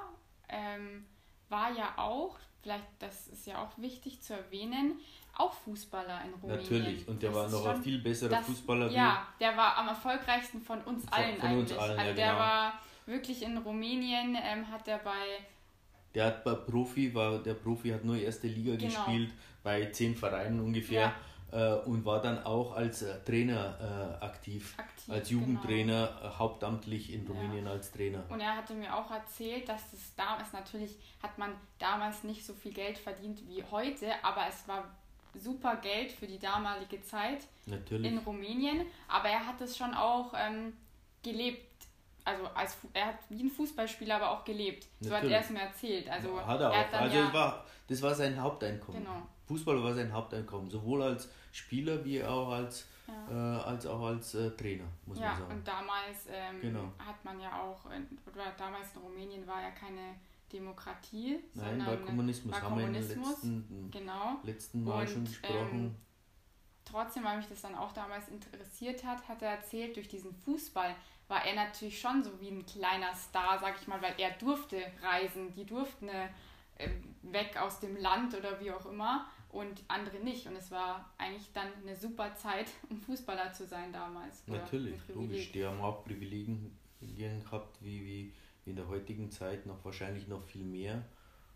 ähm, 0.48 1.05
war 1.50 1.71
ja 1.71 1.93
auch, 1.98 2.38
vielleicht 2.62 2.86
das 3.00 3.27
ist 3.27 3.45
ja 3.45 3.62
auch 3.62 3.77
wichtig 3.77 4.21
zu 4.21 4.33
erwähnen, 4.33 5.00
auch 5.38 5.53
Fußballer 5.53 6.21
in 6.25 6.33
Rumänien. 6.33 6.63
natürlich. 6.63 7.07
Und 7.07 7.21
der 7.21 7.29
Das 7.31 7.39
war 7.39 7.50
noch 7.50 7.63
schon- 7.63 7.75
ein 7.75 7.83
viel 7.83 8.00
besserer 8.00 8.29
das- 8.29 8.45
Fußballer 8.45 8.89
wie 8.89 8.95
Ja, 8.95 9.27
der 9.39 9.55
war 9.55 9.77
am 9.77 9.88
erfolgreichsten 9.89 10.62
von 10.62 10.81
uns 10.83 11.03
Von- 11.05 11.13
allen 11.13 11.38
von 11.39 11.50
uns 11.57 11.71
eigentlich. 11.71 11.79
allen, 11.79 12.00
also 12.00 12.09
ja, 12.09 12.15
der 12.15 12.27
genau. 12.27 12.39
war 12.39 12.74
wirklich 13.05 13.41
in 13.43 13.57
Rumänien, 13.57 14.38
ähm, 14.41 14.67
hat 14.69 14.88
er 14.88 14.98
bei 15.00 15.39
Der 16.15 16.25
hat 16.25 16.43
bei 16.43 16.55
Profi, 16.55 17.13
war 17.13 17.38
der 17.38 17.53
Profi 17.53 17.89
hat 17.89 18.03
nur 18.03 18.17
erste 18.17 18.48
Liga 18.48 18.75
Genau. 18.75 18.86
gespielt, 19.05 19.31
bei 19.62 19.86
zehn 19.91 20.15
Vereinen 20.15 20.59
ungefähr 20.59 21.13
äh, 21.51 21.73
und 21.85 22.05
war 22.05 22.21
dann 22.21 22.43
auch 22.43 22.75
als 22.75 23.01
äh, 23.01 23.19
Trainer 23.25 24.19
äh, 24.21 24.23
aktiv, 24.23 24.75
aktiv. 24.77 25.13
als 25.13 25.29
genau. 25.29 25.41
Jugendtrainer, 25.41 26.09
äh, 26.23 26.39
hauptamtlich 26.39 27.13
in 27.13 27.25
Rumänien 27.27 27.67
als 27.67 27.91
Trainer. 27.91 28.23
Und 28.29 28.39
er 28.39 28.55
hatte 28.55 28.73
mir 28.73 28.95
auch 28.95 29.09
erzählt, 29.11 29.67
dass 29.67 29.93
es 29.93 30.15
damals 30.15 30.53
natürlich 30.53 30.97
hat 31.21 31.37
man 31.37 31.51
damals 31.77 32.23
nicht 32.23 32.45
so 32.45 32.53
viel 32.53 32.73
Geld 32.73 32.97
verdient 32.97 33.41
wie 33.47 33.63
heute, 33.71 34.07
aber 34.23 34.47
es 34.47 34.67
war 34.67 34.85
super 35.35 35.75
Geld 35.77 36.11
für 36.11 36.27
die 36.27 36.39
damalige 36.39 37.01
Zeit 37.03 37.39
Natürlich. 37.65 38.11
in 38.11 38.17
Rumänien. 38.19 38.85
Aber 39.07 39.29
er 39.29 39.45
hat 39.45 39.61
es 39.61 39.77
schon 39.77 39.93
auch 39.93 40.33
ähm, 40.35 40.73
gelebt. 41.23 41.65
Also 42.25 42.45
als 42.53 42.77
er 42.93 43.07
hat 43.07 43.19
wie 43.29 43.43
ein 43.43 43.49
Fußballspieler 43.49 44.15
aber 44.15 44.31
auch 44.31 44.43
gelebt. 44.43 44.87
So 44.99 45.09
hat 45.09 45.23
Natürlich. 45.23 45.35
er 45.35 45.41
es 45.41 45.49
mir 45.49 45.61
erzählt. 45.61 46.09
Also 46.09 46.45
hat 46.45 46.61
er 46.61 46.77
hat 46.77 46.87
auch. 46.87 46.91
dann 46.91 47.03
Also 47.03 47.17
ja, 47.17 47.33
war, 47.33 47.65
das 47.87 48.01
war 48.01 48.15
sein 48.15 48.39
Haupteinkommen. 48.41 49.01
Genau. 49.03 49.27
Fußball 49.49 49.83
war 49.83 49.93
sein 49.95 50.13
Haupteinkommen, 50.13 50.69
sowohl 50.69 51.01
als 51.01 51.27
Spieler 51.51 52.05
wie 52.05 52.23
auch 52.23 52.49
als, 52.51 52.87
Ja. 53.07 53.57
äh, 53.59 53.63
als 53.63 53.85
auch 53.87 54.01
als 54.05 54.35
äh, 54.35 54.51
Trainer, 54.51 54.83
muss 55.07 55.17
ja, 55.17 55.29
man 55.31 55.39
sagen. 55.39 55.51
und 55.53 55.67
damals 55.67 56.17
ähm, 56.31 56.61
Genau. 56.61 56.91
hat 56.99 57.25
man 57.25 57.39
ja 57.39 57.59
auch, 57.59 57.89
in, 57.91 58.07
oder 58.31 58.51
damals 58.57 58.93
in 58.95 59.01
Rumänien 59.01 59.47
war 59.47 59.59
ja 59.61 59.71
keine 59.71 60.15
Demokratie, 60.53 61.39
Nein, 61.55 61.79
sondern 61.79 61.87
war 61.87 62.05
Kommunismus, 62.05 62.53
war 62.53 62.61
haben 62.61 62.77
wir 62.77 62.85
Kommunismus. 62.85 63.27
letzten, 63.29 63.89
genau. 63.91 64.35
letzten 64.43 64.83
Mal 64.83 65.07
schon 65.07 65.17
Und, 65.17 65.25
gesprochen. 65.25 65.79
ähm, 65.85 65.95
trotzdem, 66.85 67.23
weil 67.23 67.37
mich 67.37 67.47
das 67.47 67.61
dann 67.61 67.73
auch 67.75 67.91
damals 67.91 68.27
interessiert 68.29 69.03
hat, 69.03 69.27
hat 69.27 69.41
er 69.41 69.51
erzählt, 69.57 69.95
durch 69.95 70.07
diesen 70.07 70.33
Fußball 70.33 70.95
war 71.27 71.45
er 71.45 71.55
natürlich 71.55 71.99
schon 71.99 72.23
so 72.23 72.39
wie 72.39 72.49
ein 72.49 72.65
kleiner 72.65 73.13
Star, 73.15 73.57
sag 73.59 73.79
ich 73.81 73.87
mal, 73.87 74.01
weil 74.01 74.13
er 74.17 74.31
durfte 74.31 74.77
reisen, 75.03 75.53
die 75.53 75.65
durften 75.65 76.09
äh, 76.09 76.29
weg 77.23 77.57
aus 77.59 77.79
dem 77.79 77.97
Land 77.97 78.33
oder 78.35 78.59
wie 78.59 78.71
auch 78.71 78.85
immer 78.85 79.25
und 79.49 79.83
andere 79.87 80.17
nicht. 80.19 80.45
Und 80.47 80.55
es 80.55 80.71
war 80.71 81.09
eigentlich 81.17 81.51
dann 81.53 81.67
eine 81.81 81.95
super 81.95 82.33
Zeit, 82.35 82.67
um 82.89 82.99
Fußballer 82.99 83.51
zu 83.51 83.65
sein 83.65 83.91
damals. 83.91 84.47
Natürlich, 84.47 84.99
logisch. 85.13 85.51
Die 85.51 85.65
haben 85.65 85.81
auch 85.81 86.03
Privilegien 86.03 86.75
gehabt, 87.43 87.77
wie, 87.81 88.05
wie 88.05 88.33
in 88.65 88.75
der 88.75 88.87
heutigen 88.87 89.31
Zeit 89.31 89.65
noch 89.65 89.83
wahrscheinlich 89.83 90.27
noch 90.27 90.43
viel 90.43 90.63
mehr. 90.63 91.03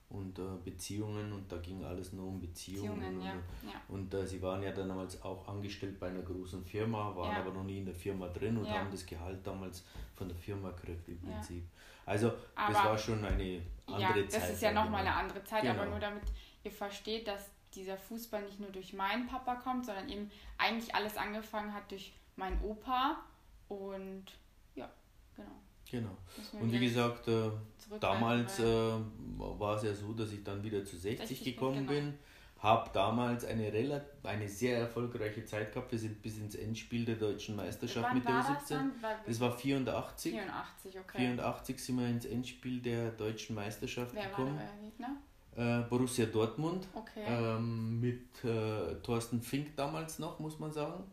Und 0.09 0.37
äh, 0.37 0.43
Beziehungen, 0.63 1.33
und 1.33 1.51
da 1.51 1.57
ging 1.57 1.83
alles 1.83 2.13
nur 2.13 2.27
um 2.27 2.39
Beziehungen. 2.39 2.99
Beziehungen, 2.99 3.21
ja. 3.21 3.31
und, 3.31 3.69
ja. 3.71 3.81
und 3.87 4.13
äh, 4.13 4.27
sie 4.27 4.39
waren 4.43 4.61
ja 4.61 4.71
dann 4.71 4.87
damals 4.87 5.19
auch 5.23 5.47
angestellt 5.47 5.99
bei 5.99 6.07
einer 6.09 6.21
großen 6.21 6.63
Firma, 6.63 7.15
waren 7.15 7.31
Ja. 7.31 7.39
aber 7.39 7.51
noch 7.51 7.63
nie 7.63 7.79
in 7.79 7.85
der 7.85 7.95
Firma 7.95 8.27
drin 8.27 8.57
und 8.57 8.69
haben 8.69 8.91
das 8.91 9.03
Gehalt 9.07 9.39
damals 9.47 9.83
von 10.15 10.27
der 10.27 10.37
Firma 10.37 10.69
gekriegt 10.69 11.07
im. 11.07 11.19
Prinzip. 11.19 11.63
Also 12.05 12.29
das 12.29 12.75
Aber- 12.75 12.89
war 12.89 12.97
schon 12.97 13.25
eine 13.25 13.61
andere 13.87 14.19
Ja, 14.21 14.29
Zeit. 14.29 14.33
das 14.43 14.49
ist 14.51 14.61
ja 14.61 14.71
nochmal 14.71 15.03
mal. 15.03 15.09
eine 15.11 15.15
andere 15.15 15.43
Zeit, 15.43 15.65
aber 15.65 15.79
Genau. 15.79 15.91
nur 15.91 15.99
damit 15.99 16.23
ihr 16.63 16.71
versteht, 16.71 17.27
dass 17.27 17.49
dieser 17.75 17.97
Fußball 17.97 18.43
nicht 18.43 18.59
nur 18.59 18.69
durch 18.71 18.93
meinen 18.93 19.27
Papa 19.27 19.55
kommt, 19.55 19.85
sondern 19.85 20.09
eben 20.09 20.31
eigentlich 20.57 20.93
alles 20.95 21.17
angefangen 21.17 21.73
hat 21.73 21.89
durch 21.91 22.13
meinen 22.35 22.61
Opa 22.61 23.17
und 23.67 24.25
ja, 24.75 24.89
genau. 25.35 25.51
Genau. 25.89 26.17
Und 26.59 26.71
wie 26.71 26.79
gesagt, 26.79 27.27
äh, 27.27 27.51
damals 27.99 28.59
äh, 28.59 28.63
war 28.63 29.75
es 29.77 29.83
ja 29.83 29.93
so, 29.93 30.13
dass 30.13 30.31
ich 30.31 30.43
dann 30.43 30.63
wieder 30.63 30.83
zu 30.83 30.97
60 30.97 31.27
60 31.27 31.53
gekommen 31.53 31.85
genau. 31.87 31.91
bin. 31.91 32.13
Habe 32.57 32.89
damals 32.93 33.43
eine, 33.43 34.01
eine 34.23 34.47
sehr 34.47 34.77
erfolgreiche 34.77 35.43
Zeit 35.43 35.73
gehabt. 35.73 35.91
Wir 35.91 35.99
sind 35.99 36.21
bis 36.21 36.37
ins 36.37 36.55
Endspiel 36.55 37.03
der 37.03 37.15
deutschen 37.15 37.57
Meisterschaft 37.57 38.07
Wann 38.07 38.15
mit 38.15 38.25
der 38.25 38.35
war 38.35 38.53
das 38.53 38.63
U17. 38.63 38.69
dann? 38.69 38.91
Weil 39.01 39.17
Das 39.27 39.39
war 39.41 39.57
84. 39.57 40.31
84, 40.31 40.99
okay. 40.99 41.17
84 41.17 41.83
sind 41.83 41.99
wir 41.99 42.07
ins 42.07 42.25
Endspiel 42.25 42.81
der 42.81 43.11
deutschen 43.11 43.55
Meisterschaft 43.55 44.15
Wer 44.15 44.23
war 44.23 44.29
gekommen. 44.29 44.57
euer 44.57 44.89
Gegner? 44.89 45.17
Äh, 45.55 45.81
Borussia 45.89 46.25
Dortmund 46.25 46.87
Okay. 46.93 47.23
ähm, 47.27 47.99
mit 47.99 48.43
äh, 48.43 48.95
Thorsten 49.03 49.41
Fink 49.41 49.75
damals 49.75 50.17
noch, 50.19 50.39
muss 50.39 50.57
man 50.59 50.71
sagen. 50.71 51.03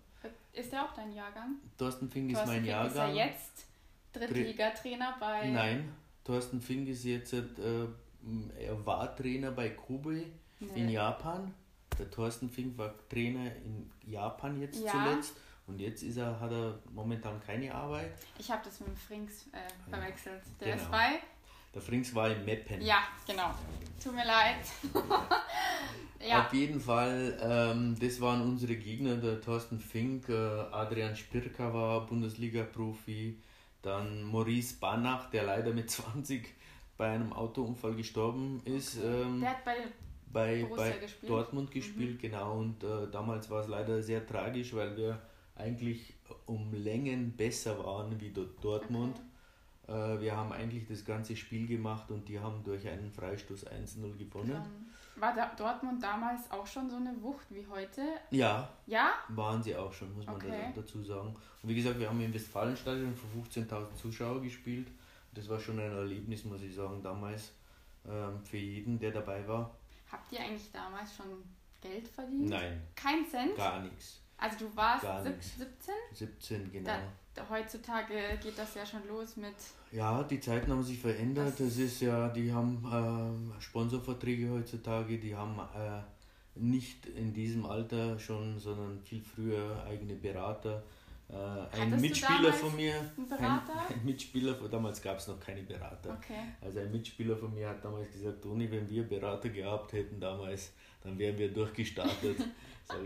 Ist 0.53 0.73
der 0.73 0.85
auch 0.85 0.93
dein 0.95 1.13
Jahrgang? 1.13 1.57
Thorsten 1.79 2.09
Fink 2.11 2.31
ist 2.31 2.37
Thorsten 2.39 2.49
mein 2.55 2.63
Fink 2.63 2.69
Jahrgang. 2.71 3.11
Ist 3.11 3.17
er 3.19 3.27
jetzt 3.27 3.67
Drittligatrainer 4.13 5.17
bei. 5.21 5.49
Nein, 5.49 5.93
Thorsten 6.25 6.61
Fink 6.61 6.89
ist 6.89 7.05
jetzt, 7.05 7.33
äh, 7.33 7.43
er 8.59 8.87
war 8.87 9.15
Trainer 9.17 9.51
bei 9.53 9.71
Kobe 9.71 10.25
in 10.61 10.87
Nee. 10.87 10.93
Japan. 10.95 11.55
Der 11.99 12.11
Thorsten 12.11 12.49
Fink 12.51 12.77
war 12.79 12.95
Trainer 13.09 13.55
in 13.57 13.91
Japan 14.07 14.61
jetzt 14.61 14.83
Ja. 14.83 14.91
zuletzt. 14.93 15.35
Und 15.67 15.79
jetzt 15.81 16.03
ist 16.03 16.17
er, 16.17 16.41
hat 16.41 16.51
er 16.51 16.79
momentan 16.93 17.39
keine 17.41 17.73
Arbeit. 17.73 18.11
Ich 18.39 18.51
habe 18.51 18.63
das 18.65 18.81
mit 18.81 18.89
dem 18.89 18.97
Frings 18.97 19.47
äh, 19.53 19.89
verwechselt. 19.89 20.43
Der 20.59 20.73
Genau. 20.73 20.83
ist 20.83 20.91
bei. 20.91 21.21
Der 21.75 21.83
Frings 21.83 22.15
war 22.15 22.31
in 22.31 22.45
Meppen. 22.45 22.81
Ja, 22.83 23.03
genau. 23.27 23.55
Tut 24.03 24.15
mir 24.15 24.27
leid. 24.27 24.57
ja. 26.29 26.45
Auf 26.45 26.53
jeden 26.53 26.81
Fall, 26.81 27.39
ähm, 27.43 27.97
das 28.01 28.21
waren 28.21 28.43
unsere 28.43 28.77
Gegner, 28.77 29.17
der 29.17 29.41
Thorsten 29.41 29.79
Fink, 29.79 30.29
äh, 30.29 30.33
Adrian 30.73 31.15
Spirka 31.15 31.73
war 31.73 32.07
Bundesliga-Profi, 32.07 33.39
dann 33.83 34.25
Maurice 34.25 34.77
Banach, 34.81 35.31
der 35.31 35.45
leider 35.45 35.73
mit 35.73 35.91
20 35.91 36.55
bei 36.97 37.11
einem 37.11 37.33
Autounfall 37.33 37.95
gestorben 37.95 38.61
ist, 38.65 38.97
ähm, 39.03 39.41
Der 39.41 39.51
hat 39.51 39.65
bei 39.65 39.77
bei, 40.33 40.67
bei 40.77 40.91
gespielt. 40.91 41.23
Mhm. 41.23 41.27
Dortmund 41.27 41.71
gespielt, 41.71 42.21
genau. 42.21 42.59
Und 42.59 42.83
äh, 42.85 43.11
damals 43.11 43.51
war 43.51 43.63
es 43.63 43.69
leider 43.69 44.03
sehr 44.03 44.27
tragisch, 44.27 44.75
weil 44.75 44.97
wir 44.97 45.21
eigentlich 45.57 46.15
um 46.47 46.73
Längen 46.73 47.37
besser 47.37 47.85
waren 47.85 48.21
wie 48.21 48.31
dort 48.31 48.63
Dortmund. 48.63 49.17
Äh, 49.17 49.30
wir 50.21 50.37
haben 50.37 50.53
eigentlich 50.53 50.87
das 50.87 51.05
ganze 51.05 51.35
Spiel 51.37 51.67
gemacht 51.67 52.11
und 52.11 52.29
die 52.29 52.39
haben 52.39 52.63
durch 52.65 52.87
einen 52.89 53.11
Freistoß 53.11 53.67
1-0 53.67 54.17
gewonnen. 54.17 54.63
war 55.17 55.35
da 55.35 55.53
Dortmund 55.57 56.03
damals 56.03 56.51
auch 56.51 56.67
schon 56.67 56.89
so 56.89 56.97
eine 56.97 57.15
Wucht 57.23 57.47
wie 57.51 57.67
heute? 57.69 58.03
Ja, 58.31 58.69
Ja? 58.87 59.11
waren 59.29 59.63
sie 59.63 59.77
auch 59.77 59.93
schon, 59.93 60.15
muss 60.15 60.25
man 60.27 60.37
Okay. 60.37 60.73
da, 60.75 60.81
dazu 60.81 61.03
sagen. 61.03 61.35
Und 61.63 61.69
wie 61.69 61.75
gesagt, 61.75 61.99
wir 61.99 62.09
haben 62.09 62.21
im 62.21 62.33
Westfalenstadion 62.33 63.15
vor 63.17 63.29
15.000 63.43 63.95
Zuschauer 63.97 64.41
gespielt. 64.41 64.87
Das 65.35 65.49
war 65.49 65.59
schon 65.61 65.79
ein 65.79 65.93
Erlebnis, 65.93 66.45
muss 66.45 66.63
ich 66.63 66.75
sagen, 66.75 67.03
damals 67.03 67.53
ähm, 68.09 68.41
für 68.45 68.57
jeden, 68.57 68.99
der 68.99 69.11
dabei 69.13 69.47
war. 69.47 69.75
Habt 70.11 70.33
ihr 70.33 70.41
eigentlich 70.41 70.71
damals 70.73 71.15
schon 71.17 71.27
Geld 71.81 72.09
verdient? 72.09 72.49
Nein, 72.49 72.81
Kein 72.97 73.27
Cent? 73.27 73.57
gar 73.57 73.81
nichts. 73.81 74.21
Also 74.39 74.59
du 74.67 74.75
warst 74.77 75.03
Gar 75.03 75.23
sieb- 75.23 75.33
nix. 75.35 75.59
17? 75.59 75.95
17, 76.15 76.73
genau. 76.73 76.87
Da, 76.91 76.99
heutzutage 77.49 78.15
geht 78.43 78.59
das 78.59 78.75
ja 78.75 78.85
schon 78.85 79.07
los 79.09 79.37
mit. 79.37 79.55
Ja, 79.93 80.23
die 80.25 80.41
Zeiten 80.41 80.71
haben 80.71 80.83
sich 80.83 80.99
verändert. 80.99 81.49
Das- 81.49 81.69
Das 81.69 81.77
ist 81.79 82.01
ja, 82.01 82.29
die 82.29 82.53
haben 82.53 82.85
ähm, 82.93 83.53
Sponsorverträge 83.61 84.51
heutzutage, 84.51 85.19
die 85.19 85.35
haben 85.35 85.59
äh, 85.59 86.01
nicht 86.55 87.07
in 87.07 87.33
diesem 87.33 87.65
Alter 87.67 88.19
schon, 88.19 88.59
sondern 88.59 89.01
viel 89.03 89.23
früher 89.23 89.83
eigene 89.89 90.15
Berater, 90.15 90.83
Äh, 91.33 91.81
ein 91.81 92.01
Mitspieler 92.01 92.53
von 92.53 92.75
mir, 92.75 92.93
ein, 92.97 93.39
ein, 93.39 94.05
Mitspieler, 94.05 94.53
von, 94.57 94.69
damals 94.69 95.01
gab 95.01 95.17
es 95.19 95.29
noch 95.29 95.39
keine 95.39 95.63
Berater. 95.63 96.11
Okay. 96.19 96.41
Also 96.61 96.81
ein 96.81 96.91
Mitspieler 96.91 97.37
von 97.37 97.55
mir 97.55 97.69
hat 97.69 97.85
damals 97.85 98.11
gesagt, 98.11 98.43
Toni, 98.43 98.69
wenn 98.69 98.91
wir 98.91 99.05
Berater 99.09 99.49
gehabt 99.49 99.93
hätten 99.93 100.19
damals, 100.19 100.73
dann 101.05 101.17
wären 101.19 101.39
wir 101.39 101.53
durchgestartet. 101.53 102.37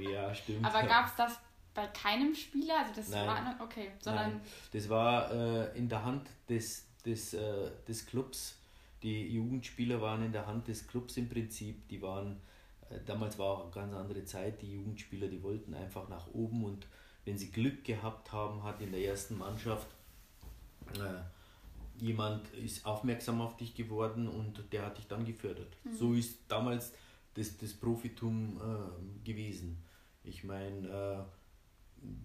Ich, 0.01 0.09
ja, 0.09 0.35
stimmt. 0.35 0.65
Aber 0.65 0.83
gab 0.89 1.05
es 1.09 1.15
das 1.15 1.39
bei 1.75 1.87
keinem 1.89 2.35
Spieler? 2.35 2.81
Also 2.81 2.95
das 2.97 3.09
Nein. 3.11 3.27
war 3.27 3.57
okay, 3.61 3.91
sondern 3.99 4.33
Nein. 4.33 4.41
das 4.73 4.89
war 4.89 5.31
äh, 5.33 5.79
in 5.79 5.89
der 5.89 6.05
Hand 6.05 6.29
des, 6.49 6.87
des, 7.05 7.35
äh, 7.35 7.71
des 7.87 8.07
Clubs. 8.07 8.59
Die 9.03 9.35
Jugendspieler 9.35 10.01
waren 10.01 10.25
in 10.25 10.33
der 10.33 10.47
Hand 10.47 10.69
des 10.69 10.87
Clubs 10.87 11.17
im 11.17 11.29
Prinzip. 11.29 11.89
Die 11.89 12.01
waren 12.01 12.41
äh, 12.91 12.99
damals 13.07 13.39
war 13.39 13.47
auch 13.47 13.63
eine 13.63 13.71
ganz 13.71 13.95
andere 13.95 14.25
Zeit. 14.25 14.63
Die 14.63 14.73
Jugendspieler, 14.73 15.29
die 15.29 15.43
wollten 15.43 15.75
einfach 15.75 16.09
nach 16.09 16.27
oben 16.33 16.65
und 16.65 16.87
wenn 17.25 17.39
sie 17.39 17.51
Glück 17.51 17.85
gehabt 17.85 18.33
haben, 18.33 18.63
hat 18.63 18.81
in 18.81 18.93
der 18.93 19.01
ersten 19.01 19.39
Mannschaft 19.39 19.87
äh, 20.95 22.03
jemand 22.03 22.53
ist 22.55 22.85
aufmerksam 22.85 23.41
auf 23.41 23.57
dich 23.57 23.75
geworden 23.75 24.29
und 24.29 24.63
der 24.73 24.85
hat 24.85 24.99
dich 24.99 25.07
dann 25.07 25.25
gefördert. 25.25 25.77
Mhm. 25.85 25.97
So 25.97 26.13
ist 26.13 26.41
damals 26.49 26.93
das, 27.35 27.57
das 27.57 27.73
Profitum 27.73 28.61
äh, 28.61 29.27
gewesen. 29.27 29.83
Ich 30.23 30.45
meine, 30.45 30.89
äh, 30.89 31.23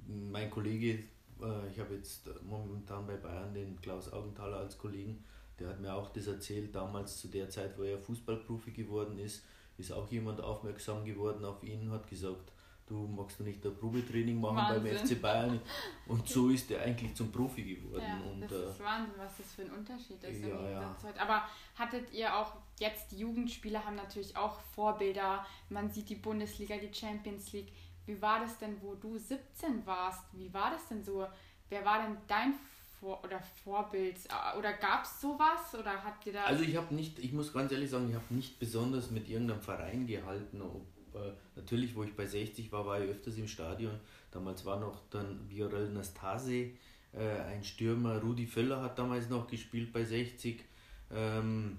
mein 0.07 0.49
Kollege, 0.49 1.03
äh, 1.41 1.67
ich 1.71 1.79
habe 1.79 1.95
jetzt 1.95 2.29
momentan 2.43 3.05
bei 3.07 3.17
Bayern 3.17 3.53
den 3.53 3.79
Klaus 3.81 4.11
Augenthaler 4.11 4.57
als 4.57 4.77
Kollegen, 4.77 5.23
der 5.59 5.69
hat 5.69 5.79
mir 5.79 5.93
auch 5.93 6.09
das 6.11 6.27
erzählt, 6.27 6.73
damals 6.73 7.17
zu 7.17 7.27
der 7.27 7.49
Zeit, 7.49 7.77
wo 7.77 7.83
er 7.83 7.99
Fußballprofi 7.99 8.71
geworden 8.71 9.19
ist, 9.19 9.43
ist 9.77 9.91
auch 9.91 10.09
jemand 10.11 10.41
aufmerksam 10.41 11.05
geworden 11.05 11.43
auf 11.45 11.63
ihn, 11.63 11.91
hat 11.91 12.07
gesagt, 12.07 12.51
du 12.89 13.07
magst 13.07 13.39
du 13.39 13.43
nicht 13.43 13.65
ein 13.65 13.75
Probetraining 13.75 14.41
machen 14.41 14.57
Wahnsinn. 14.57 14.83
beim 14.83 15.07
FC 15.07 15.21
Bayern. 15.21 15.61
Und 16.07 16.27
so 16.27 16.49
ist 16.49 16.69
er 16.71 16.81
eigentlich 16.81 17.13
zum 17.15 17.31
Profi 17.31 17.75
geworden. 17.75 18.03
Ja, 18.05 18.31
und, 18.31 18.41
das 18.41 18.51
äh, 18.51 18.69
ist 18.69 18.79
Wahnsinn, 18.83 19.13
was 19.17 19.37
das 19.37 19.53
für 19.53 19.61
ein 19.61 19.71
Unterschied 19.71 20.23
ist 20.23 20.41
ja, 20.41 20.69
ja. 20.69 20.95
Aber 21.17 21.43
hattet 21.75 22.11
ihr 22.11 22.35
auch, 22.35 22.53
jetzt 22.79 23.11
die 23.11 23.19
Jugendspieler 23.19 23.85
haben 23.85 23.95
natürlich 23.95 24.35
auch 24.35 24.59
Vorbilder, 24.75 25.45
man 25.69 25.89
sieht 25.91 26.09
die 26.09 26.15
Bundesliga, 26.15 26.75
die 26.77 26.93
Champions 26.93 27.53
League. 27.53 27.71
Wie 28.09 28.19
war 28.19 28.39
das 28.39 28.57
denn, 28.57 28.75
wo 28.81 28.95
du 28.95 29.19
17 29.19 29.85
warst? 29.85 30.23
Wie 30.33 30.51
war 30.51 30.71
das 30.71 30.87
denn 30.87 31.03
so? 31.03 31.27
Wer 31.69 31.85
war 31.85 32.01
denn 32.01 32.17
dein 32.27 32.55
vor 32.99 33.23
oder 33.23 33.39
Vorbild? 33.63 34.17
Oder 34.57 34.73
gab 34.73 35.03
es 35.03 35.21
sowas? 35.21 35.75
Oder 35.79 36.03
habt 36.03 36.25
ihr 36.25 36.33
da. 36.33 36.45
Also 36.45 36.63
ich 36.63 36.75
habe 36.75 36.95
nicht, 36.95 37.19
ich 37.19 37.31
muss 37.33 37.53
ganz 37.53 37.71
ehrlich 37.71 37.91
sagen, 37.91 38.09
ich 38.09 38.15
habe 38.15 38.33
nicht 38.33 38.57
besonders 38.57 39.11
mit 39.11 39.29
irgendeinem 39.29 39.61
Verein 39.61 40.07
gehalten, 40.07 40.59
ob 40.59 40.87
äh, 41.13 41.33
natürlich, 41.55 41.95
wo 41.95 42.01
ich 42.01 42.15
bei 42.15 42.25
60 42.25 42.71
war, 42.71 42.83
war 42.87 42.99
ich 42.99 43.11
öfters 43.11 43.37
im 43.37 43.47
Stadion. 43.47 43.99
Damals 44.31 44.65
war 44.65 44.79
noch 44.79 45.01
dann 45.11 45.47
Viorel 45.47 45.89
Nastase, 45.89 46.71
äh, 47.13 47.39
ein 47.51 47.63
Stürmer. 47.63 48.19
Rudi 48.23 48.47
Völler 48.47 48.81
hat 48.81 48.97
damals 48.97 49.29
noch 49.29 49.45
gespielt 49.45 49.93
bei 49.93 50.03
60. 50.03 50.65
Ähm, 51.11 51.77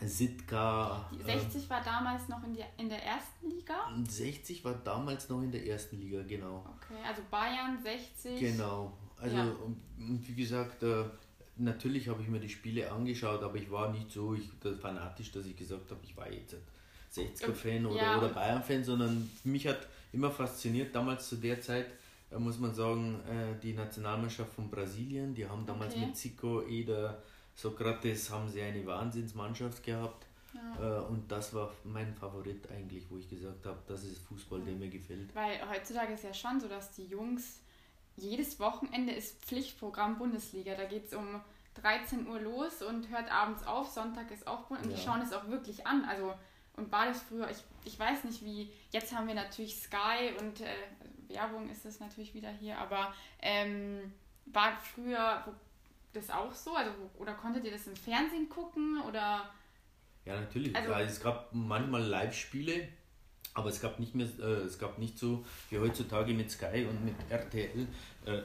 Sitka. 0.00 1.08
60 1.24 1.64
äh, 1.64 1.70
war 1.70 1.82
damals 1.82 2.28
noch 2.28 2.42
in, 2.44 2.54
die, 2.54 2.64
in 2.76 2.88
der 2.88 3.02
ersten 3.02 3.48
Liga? 3.48 3.74
60 4.08 4.64
war 4.64 4.74
damals 4.84 5.28
noch 5.28 5.42
in 5.42 5.50
der 5.50 5.66
ersten 5.66 5.98
Liga, 5.98 6.22
genau. 6.22 6.64
Okay, 6.76 7.00
also 7.06 7.22
Bayern 7.30 7.78
60. 7.82 8.38
Genau. 8.38 8.92
Also, 9.18 9.36
ja. 9.36 9.44
und, 9.98 10.22
wie 10.28 10.34
gesagt, 10.34 10.82
äh, 10.82 11.04
natürlich 11.56 12.08
habe 12.08 12.22
ich 12.22 12.28
mir 12.28 12.40
die 12.40 12.48
Spiele 12.48 12.90
angeschaut, 12.92 13.42
aber 13.42 13.56
ich 13.56 13.70
war 13.70 13.90
nicht 13.90 14.10
so 14.10 14.34
ich, 14.34 14.50
fanatisch, 14.80 15.32
dass 15.32 15.46
ich 15.46 15.56
gesagt 15.56 15.90
habe, 15.90 16.00
ich 16.04 16.14
war 16.16 16.30
jetzt 16.30 16.56
60er-Fan 17.14 17.86
oder, 17.86 17.96
ja. 17.96 18.18
oder 18.18 18.28
Bayern-Fan, 18.28 18.84
sondern 18.84 19.30
mich 19.44 19.66
hat 19.66 19.86
immer 20.12 20.30
fasziniert, 20.30 20.94
damals 20.94 21.28
zu 21.28 21.36
der 21.36 21.60
Zeit, 21.60 21.86
äh, 22.30 22.38
muss 22.38 22.58
man 22.58 22.74
sagen, 22.74 23.20
äh, 23.28 23.58
die 23.62 23.72
Nationalmannschaft 23.72 24.52
von 24.52 24.68
Brasilien, 24.70 25.34
die 25.34 25.48
haben 25.48 25.64
damals 25.64 25.94
okay. 25.94 26.06
mit 26.06 26.16
Zico, 26.16 26.62
Eder, 26.66 27.22
Sokrates, 27.56 28.30
haben 28.30 28.48
sie 28.48 28.62
eine 28.62 28.84
Wahnsinnsmannschaft 28.86 29.82
gehabt. 29.82 30.26
Ja. 30.54 31.00
Äh, 31.00 31.04
und 31.06 31.30
das 31.30 31.52
war 31.52 31.72
mein 31.84 32.14
Favorit 32.14 32.70
eigentlich, 32.70 33.04
wo 33.10 33.16
ich 33.16 33.28
gesagt 33.28 33.66
habe, 33.66 33.78
das 33.88 34.04
ist 34.04 34.18
Fußball, 34.28 34.60
der 34.60 34.74
mir 34.74 34.88
gefällt. 34.88 35.34
Weil 35.34 35.58
heutzutage 35.68 36.12
ist 36.12 36.24
ja 36.24 36.32
schon 36.32 36.60
so, 36.60 36.68
dass 36.68 36.92
die 36.92 37.06
Jungs, 37.06 37.60
jedes 38.16 38.60
Wochenende 38.60 39.12
ist 39.12 39.44
Pflichtprogramm 39.44 40.18
Bundesliga. 40.18 40.74
Da 40.74 40.84
geht 40.84 41.06
es 41.06 41.14
um 41.14 41.40
13 41.74 42.28
Uhr 42.28 42.40
los 42.40 42.82
und 42.82 43.10
hört 43.10 43.30
abends 43.30 43.66
auf, 43.66 43.88
Sonntag 43.88 44.30
ist 44.30 44.46
auch 44.46 44.64
Bundesliga. 44.66 44.94
Und 44.94 45.00
die 45.00 45.04
schauen 45.04 45.20
es 45.22 45.32
auch 45.32 45.48
wirklich 45.48 45.86
an. 45.86 46.04
Also 46.04 46.32
und 46.76 46.92
war 46.92 47.06
das 47.06 47.22
früher, 47.22 47.50
ich, 47.50 47.62
ich 47.84 47.98
weiß 47.98 48.24
nicht 48.24 48.44
wie, 48.44 48.70
jetzt 48.90 49.14
haben 49.14 49.26
wir 49.26 49.34
natürlich 49.34 49.76
Sky 49.76 50.34
und 50.40 50.60
äh, 50.60 50.74
Werbung 51.28 51.68
ist 51.70 51.86
es 51.86 52.00
natürlich 52.00 52.34
wieder 52.34 52.50
hier, 52.50 52.78
aber 52.78 53.14
ähm, 53.40 54.12
war 54.46 54.76
früher 54.94 55.42
das 56.16 56.30
auch 56.30 56.52
so? 56.52 56.74
Also, 56.74 56.90
oder 57.18 57.34
konntet 57.34 57.64
ihr 57.64 57.70
das 57.70 57.86
im 57.86 57.96
Fernsehen 57.96 58.48
gucken? 58.48 59.02
Oder? 59.06 59.48
Ja, 60.24 60.40
natürlich. 60.40 60.74
Also, 60.74 60.90
ja, 60.90 61.00
es 61.00 61.20
gab 61.20 61.52
manchmal 61.52 62.02
Live-Spiele, 62.02 62.88
aber 63.54 63.68
es 63.68 63.80
gab 63.80 63.98
nicht 64.00 64.14
mehr, 64.14 64.26
äh, 64.40 64.64
es 64.64 64.78
gab 64.78 64.98
nicht 64.98 65.18
so 65.18 65.44
wie 65.70 65.78
heutzutage 65.78 66.34
mit 66.34 66.50
Sky 66.50 66.86
und 66.88 67.04
mit 67.04 67.14
RTL 67.30 67.86
äh, 68.26 68.42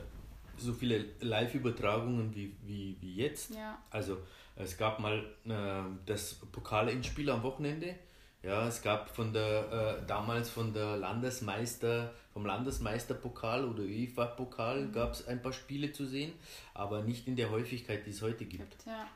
so 0.58 0.74
viele 0.74 1.06
Live-Übertragungen 1.20 2.36
wie, 2.36 2.56
wie, 2.64 2.98
wie 3.02 3.16
jetzt. 3.16 3.56
Ja. 3.56 3.82
Also 3.90 4.18
es 4.56 4.78
gab 4.78 5.00
mal 5.00 5.26
äh, 5.46 5.96
das 6.06 6.36
Pokalendspiel 6.52 7.30
am 7.30 7.42
Wochenende 7.44 7.96
ja, 8.44 8.68
es 8.68 8.82
gab 8.82 9.10
von 9.10 9.34
der 9.34 10.00
äh, 10.02 10.08
damals 10.08 10.50
von 10.50 10.74
der 10.74 10.98
Landesmeister, 10.98 12.14
vom 12.34 12.46
Landesmeisterpokal 12.46 13.66
oder 13.66 13.84
UEFA-Pokal 13.84 14.86
mhm. 14.86 14.92
gab 14.94 15.14
es 15.14 15.28
ein 15.28 15.42
paar 15.42 15.54
Spiele 15.54 15.92
zu 15.92 16.06
sehen, 16.06 16.34
aber 16.74 17.04
nicht 17.04 17.28
in 17.28 17.36
der 17.36 17.52
Häufigkeit, 17.52 18.06
die 18.06 18.12
es 18.12 18.22
heute 18.22 18.46
gibt. 18.46 18.86
Ja. 18.86 19.08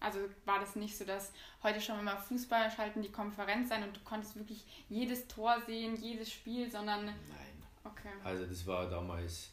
Also 0.00 0.20
war 0.44 0.60
das 0.60 0.76
nicht 0.76 0.96
so, 0.96 1.04
dass 1.04 1.32
heute 1.62 1.80
schon 1.80 1.98
immer 1.98 2.16
Fußball 2.16 2.70
schalten 2.70 3.02
die 3.02 3.10
Konferenz 3.10 3.72
ein 3.72 3.82
und 3.82 3.96
du 3.96 4.00
konntest 4.04 4.36
wirklich 4.36 4.64
jedes 4.88 5.26
Tor 5.26 5.60
sehen, 5.66 5.96
jedes 5.96 6.30
Spiel, 6.30 6.70
sondern. 6.70 7.06
Nein. 7.06 7.14
Okay. 7.82 8.10
Also 8.22 8.44
das 8.46 8.64
war 8.66 8.88
damals, 8.88 9.50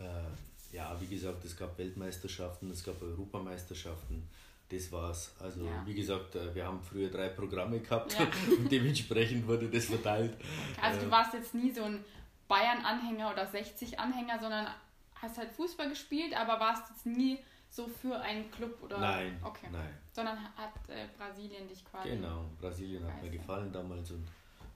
äh, 0.00 0.74
ja, 0.74 1.00
wie 1.00 1.06
gesagt, 1.06 1.44
es 1.44 1.56
gab 1.56 1.78
Weltmeisterschaften, 1.78 2.70
es 2.70 2.82
gab 2.82 3.00
Europameisterschaften 3.02 4.28
das 4.70 4.92
war's. 4.92 5.34
Also 5.40 5.64
ja. 5.64 5.82
wie 5.86 5.94
gesagt, 5.94 6.34
äh, 6.34 6.54
wir 6.54 6.66
haben 6.66 6.80
früher 6.82 7.08
drei 7.08 7.28
Programme 7.28 7.80
gehabt 7.80 8.18
ja. 8.18 8.26
und 8.56 8.70
dementsprechend 8.70 9.46
wurde 9.46 9.68
das 9.68 9.86
verteilt. 9.86 10.36
Also 10.80 11.00
du 11.00 11.06
äh, 11.06 11.10
warst 11.10 11.34
jetzt 11.34 11.54
nie 11.54 11.72
so 11.72 11.84
ein 11.84 12.04
Bayern-Anhänger 12.48 13.32
oder 13.32 13.48
60-Anhänger, 13.48 14.38
sondern 14.40 14.66
hast 15.14 15.38
halt 15.38 15.50
Fußball 15.50 15.88
gespielt, 15.88 16.34
aber 16.34 16.60
warst 16.60 16.90
jetzt 16.90 17.06
nie 17.06 17.38
so 17.70 17.86
für 17.86 18.18
einen 18.20 18.50
Club 18.50 18.82
oder. 18.82 18.98
Nein. 18.98 19.38
Okay. 19.42 19.68
Nein. 19.70 19.94
Sondern 20.12 20.38
hat 20.56 20.72
äh, 20.88 21.06
Brasilien 21.16 21.68
dich 21.68 21.84
quasi. 21.84 22.10
Genau, 22.10 22.50
Brasilien 22.60 23.04
hat 23.04 23.22
mir 23.22 23.30
gefallen 23.30 23.72
damals 23.72 24.10
und 24.10 24.26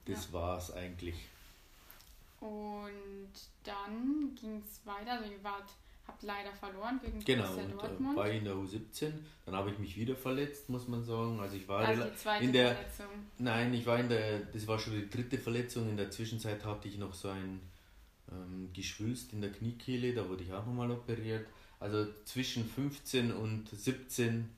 das 0.05 0.27
ja. 0.27 0.33
war's 0.33 0.71
eigentlich. 0.71 1.15
Und 2.39 3.31
dann 3.63 4.35
ging 4.35 4.61
es 4.61 4.85
weiter. 4.85 5.13
Also 5.13 5.31
ihr 5.31 5.43
wart 5.43 5.69
habt 6.07 6.23
leider 6.23 6.51
verloren 6.51 6.99
gegen 7.03 7.23
genau, 7.23 7.43
Borussia 7.43 7.63
äh, 7.63 7.71
Dortmund. 7.71 7.99
Genau, 7.99 8.15
war 8.15 8.29
ich 8.29 8.37
in 8.37 8.43
der 8.45 8.53
U17, 8.55 9.11
dann 9.45 9.55
habe 9.55 9.71
ich 9.71 9.79
mich 9.79 9.95
wieder 9.97 10.15
verletzt, 10.15 10.69
muss 10.69 10.87
man 10.87 11.03
sagen. 11.03 11.39
Also 11.39 11.55
ich 11.55 11.67
war 11.67 11.85
also 11.85 12.03
die 12.03 12.15
zweite 12.15 12.43
in 12.43 12.53
der 12.53 12.75
Verletzung. 12.75 13.05
Nein, 13.37 13.73
ich 13.73 13.85
war 13.85 13.99
in 13.99 14.09
der 14.09 14.39
das 14.39 14.67
war 14.67 14.79
schon 14.79 14.93
die 14.93 15.09
dritte 15.09 15.37
Verletzung. 15.37 15.89
In 15.89 15.97
der 15.97 16.11
Zwischenzeit 16.11 16.63
hatte 16.65 16.87
ich 16.87 16.97
noch 16.97 17.13
so 17.13 17.29
ein 17.29 17.61
ähm, 18.31 18.69
Geschwülst 18.73 19.33
in 19.33 19.41
der 19.41 19.51
Kniekehle, 19.51 20.13
da 20.13 20.27
wurde 20.27 20.43
ich 20.43 20.53
auch 20.53 20.65
nochmal 20.65 20.91
operiert. 20.91 21.47
Also 21.79 22.07
zwischen 22.25 22.67
15 22.67 23.33
und 23.33 23.69
17, 23.69 24.49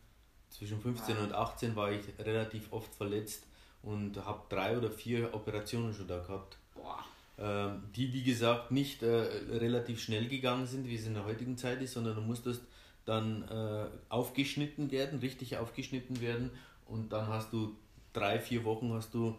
zwischen 0.52 0.80
15 0.80 1.16
wow. 1.16 1.24
und 1.24 1.34
18 1.34 1.76
war 1.76 1.92
ich 1.92 2.04
relativ 2.20 2.72
oft 2.72 2.94
verletzt 2.94 3.48
und 3.82 4.18
habe 4.24 4.44
drei 4.50 4.78
oder 4.78 4.92
vier 4.92 5.34
Operationen 5.34 5.94
schon 5.94 6.08
da 6.08 6.20
gehabt. 6.20 6.58
Boah. 6.74 7.04
Ähm, 7.38 7.84
die 7.94 8.14
wie 8.14 8.24
gesagt 8.24 8.72
nicht 8.72 9.04
äh, 9.04 9.28
relativ 9.52 10.02
schnell 10.02 10.30
gegangen 10.30 10.68
sind, 10.68 10.88
wie 10.88 10.96
es 10.96 11.06
in 11.06 11.16
der 11.16 11.26
heutigen 11.26 11.58
Zeit 11.58 11.82
ist, 11.82 11.94
sondern 11.94 12.16
du 12.16 12.22
musstest 12.22 12.62
dann 13.04 13.44
äh, 13.50 13.88
aufgeschnitten 14.08 14.90
werden, 14.90 15.20
richtig 15.20 15.58
aufgeschnitten 15.58 16.22
werden. 16.22 16.52
Und 16.86 17.12
dann 17.12 17.28
hast 17.28 17.52
du 17.52 17.76
drei, 18.14 18.40
vier 18.40 18.64
Wochen 18.64 18.94
hast 18.94 19.14
du 19.14 19.36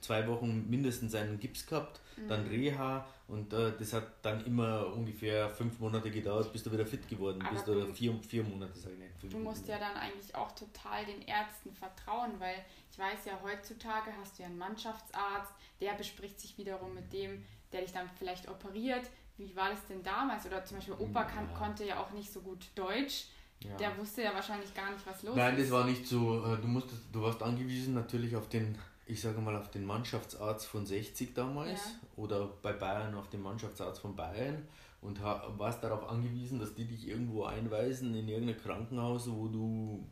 zwei 0.00 0.26
Wochen 0.28 0.68
mindestens 0.68 1.14
einen 1.14 1.38
Gips 1.38 1.66
gehabt, 1.66 2.00
mhm. 2.16 2.28
dann 2.28 2.46
Reha 2.46 3.06
und 3.28 3.52
äh, 3.52 3.72
das 3.78 3.92
hat 3.92 4.04
dann 4.22 4.44
immer 4.46 4.86
ungefähr 4.94 5.50
fünf 5.50 5.78
Monate 5.80 6.10
gedauert, 6.10 6.52
bis 6.52 6.62
du 6.62 6.72
wieder 6.72 6.86
fit 6.86 7.08
geworden 7.08 7.42
Aber 7.42 7.50
bist 7.50 7.68
oder 7.68 7.86
vier, 7.86 8.14
vier 8.22 8.44
Monate, 8.44 8.78
sag 8.78 8.92
ich 8.92 8.98
nicht. 8.98 9.34
Du 9.34 9.38
musst 9.38 9.66
ja 9.66 9.78
dann 9.78 9.96
eigentlich 9.96 10.34
auch 10.34 10.52
total 10.52 11.04
den 11.04 11.22
Ärzten 11.22 11.72
vertrauen, 11.72 12.32
weil 12.38 12.64
ich 12.90 12.98
weiß 12.98 13.26
ja, 13.26 13.38
heutzutage 13.42 14.10
hast 14.18 14.38
du 14.38 14.42
ja 14.42 14.48
einen 14.48 14.58
Mannschaftsarzt, 14.58 15.52
der 15.80 15.94
bespricht 15.94 16.40
sich 16.40 16.56
wiederum 16.56 16.94
mit 16.94 17.12
dem, 17.12 17.42
der 17.72 17.82
dich 17.82 17.92
dann 17.92 18.08
vielleicht 18.18 18.48
operiert. 18.48 19.04
Wie 19.38 19.54
war 19.54 19.70
das 19.70 19.84
denn 19.86 20.02
damals? 20.02 20.46
Oder 20.46 20.64
zum 20.64 20.78
Beispiel 20.78 20.94
Opa 20.94 21.24
kann, 21.24 21.52
konnte 21.52 21.84
ja 21.84 22.00
auch 22.00 22.12
nicht 22.12 22.32
so 22.32 22.40
gut 22.40 22.64
Deutsch. 22.74 23.26
Ja. 23.60 23.76
Der 23.76 23.98
wusste 23.98 24.22
ja 24.22 24.34
wahrscheinlich 24.34 24.72
gar 24.74 24.92
nicht, 24.92 25.06
was 25.06 25.22
los 25.22 25.34
Nein, 25.34 25.48
ist. 25.48 25.58
Nein, 25.58 25.62
das 25.62 25.70
war 25.70 25.84
nicht 25.84 26.06
so. 26.06 26.44
Äh, 26.44 26.58
du 26.58 26.68
musstest, 26.68 27.02
du 27.12 27.22
warst 27.22 27.42
angewiesen 27.42 27.94
natürlich 27.94 28.36
auf 28.36 28.48
den, 28.48 28.78
ich 29.06 29.20
sage 29.20 29.40
mal, 29.40 29.56
auf 29.56 29.70
den 29.70 29.84
Mannschaftsarzt 29.84 30.66
von 30.66 30.84
60 30.84 31.32
damals 31.32 31.80
ja. 31.80 32.08
oder 32.16 32.48
bei 32.60 32.72
Bayern 32.72 33.14
auf 33.14 33.28
den 33.28 33.40
Mannschaftsarzt 33.40 34.00
von 34.00 34.16
Bayern. 34.16 34.66
und 35.00 35.22
warst 35.22 35.82
darauf 35.84 36.08
angewiesen, 36.08 36.58
dass 36.58 36.74
die 36.74 36.84
dich 36.84 37.06
irgendwo 37.06 37.44
einweisen 37.44 38.14
in 38.14 38.28
irgendein 38.28 38.60
Krankenhaus, 38.60 39.30
wo 39.30 39.46
du, 39.46 40.04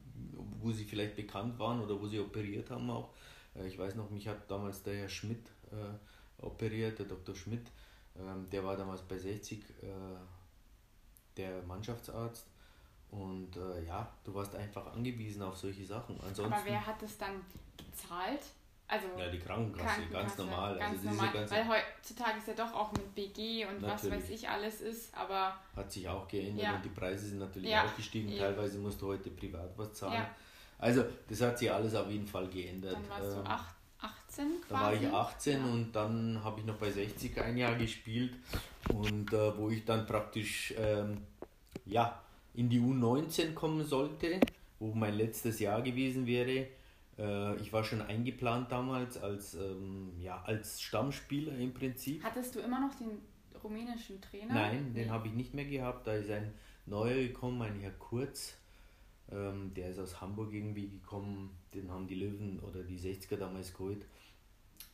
wo 0.61 0.71
sie 0.71 0.85
vielleicht 0.85 1.17
bekannt 1.17 1.59
waren 1.59 1.81
oder 1.81 2.01
wo 2.01 2.07
sie 2.07 2.21
operiert 2.21 2.71
haben 2.71 2.89
auch. 2.91 3.11
Äh, 3.57 3.67
ich 3.67 3.79
weiß 3.79 3.97
noch, 3.97 4.11
mich 4.11 4.29
hat 4.29 4.49
damals 4.49 4.83
der 4.83 4.95
Herr 4.97 5.09
Schmidt 5.09 5.49
äh, 5.73 6.45
operiert, 6.45 6.99
der 6.99 7.07
Dr. 7.07 7.35
Schmidt, 7.35 7.67
ähm, 8.17 8.49
der 8.51 8.65
war 8.65 8.77
damals 8.77 9.03
bei 9.03 9.19
60 9.19 9.61
äh, 9.61 9.87
der 11.37 11.63
Mannschaftsarzt. 11.63 12.47
Und 13.11 13.57
äh, 13.57 13.85
ja, 13.85 14.13
du 14.25 14.35
warst 14.35 14.55
einfach 14.57 14.93
angewiesen 14.93 15.43
auf 15.43 15.57
solche 15.57 15.85
Sachen. 15.85 16.17
Ansonsten, 16.21 16.53
Aber 16.53 16.65
wer 16.65 16.85
hat 16.85 17.03
es 17.03 17.17
dann 17.17 17.41
gezahlt? 17.77 18.41
Also 18.87 19.07
ja, 19.19 19.29
die 19.29 19.39
Krankenkasse, 19.39 19.85
Krankenkasse 19.87 20.13
ganz 20.13 20.39
normal. 20.39 20.79
Ganz 20.79 20.99
also 20.99 21.09
normal 21.11 21.33
ganze, 21.33 21.55
weil 21.55 21.69
heutzutage 21.69 22.39
ist 22.39 22.49
ja 22.49 22.55
doch 22.55 22.75
auch 22.75 22.93
mit 22.93 23.15
BG 23.15 23.67
und 23.67 23.83
was 23.83 24.11
weiß 24.11 24.29
ich 24.31 24.49
alles 24.49 24.83
ist, 24.83 25.15
aber... 25.17 25.57
Hat 25.75 25.91
sich 25.91 26.07
auch 26.07 26.29
geändert 26.29 26.65
ja. 26.65 26.77
und 26.77 26.85
die 26.85 26.91
Preise 26.91 27.27
sind 27.27 27.39
natürlich 27.39 27.71
ja. 27.71 27.85
auch 27.85 27.97
gestiegen. 27.97 28.29
Ja. 28.29 28.45
Teilweise 28.45 28.79
musst 28.79 29.01
du 29.01 29.09
heute 29.09 29.31
privat 29.31 29.71
was 29.77 29.95
zahlen. 29.95 30.27
Also 30.79 31.05
das 31.29 31.41
hat 31.41 31.59
sich 31.59 31.73
alles 31.73 31.95
auf 31.95 32.11
jeden 32.11 32.27
Fall 32.27 32.47
geändert. 32.49 32.95
Dann 32.95 33.09
warst 33.09 33.37
ähm, 33.37 33.45
du 33.45 33.51
18 33.51 34.61
quasi? 34.61 34.69
Da 34.69 34.81
war 34.81 34.93
ich 34.93 35.07
18 35.07 35.65
und 35.65 35.93
dann 35.93 36.45
habe 36.45 36.61
ich 36.61 36.67
noch 36.67 36.77
bei 36.77 36.91
60 36.91 37.41
ein 37.41 37.57
Jahr 37.57 37.77
gespielt 37.77 38.35
und 38.93 39.33
äh, 39.33 39.57
wo 39.57 39.71
ich 39.71 39.85
dann 39.87 40.07
praktisch 40.07 40.75
ähm, 40.77 41.23
ja, 41.87 42.21
in 42.53 42.69
die 42.69 42.81
U19 42.81 43.55
kommen 43.55 43.85
sollte, 43.85 44.41
wo 44.79 44.93
mein 44.93 45.15
letztes 45.15 45.59
Jahr 45.59 45.81
gewesen 45.81 46.27
wäre 46.27 46.67
ich 47.17 47.73
war 47.73 47.85
schon 47.85 48.03
eingeplant 48.03 48.73
damals 48.73 49.19
als, 49.19 49.55
ähm, 49.55 50.13
ja, 50.19 50.43
als 50.43 50.83
Stammspieler 50.83 51.57
im 51.57 51.73
Prinzip. 51.73 52.23
Hattest 52.25 52.55
du 52.57 52.61
immer 52.61 52.81
noch 52.81 52.95
den 52.97 53.21
rumänischen 53.63 54.21
Trainer? 54.21 54.55
Nein, 54.55 54.93
nee. 54.93 55.03
den 55.03 55.11
habe 55.11 55.29
ich 55.29 55.35
nicht 55.35 55.55
mehr 55.55 55.65
gehabt. 55.65 56.07
Da 56.07 56.15
ist 56.15 56.31
ein 56.31 56.53
neuer 56.87 57.15
gekommen, 57.15 57.63
ein 57.63 57.79
Herr 57.81 57.93
Kurz. 57.93 58.57
Ähm, 59.31 59.73
der 59.75 59.91
ist 59.91 59.99
aus 59.99 60.21
Hamburg 60.21 60.53
irgendwie 60.53 60.89
gekommen. 60.89 61.51
Den 61.73 61.91
haben 61.91 62.07
die 62.07 62.17
Löwen 62.17 62.59
oder 62.61 62.83
die 62.83 62.99
60er 62.99 63.37
damals 63.37 63.73
geholt. 63.73 64.05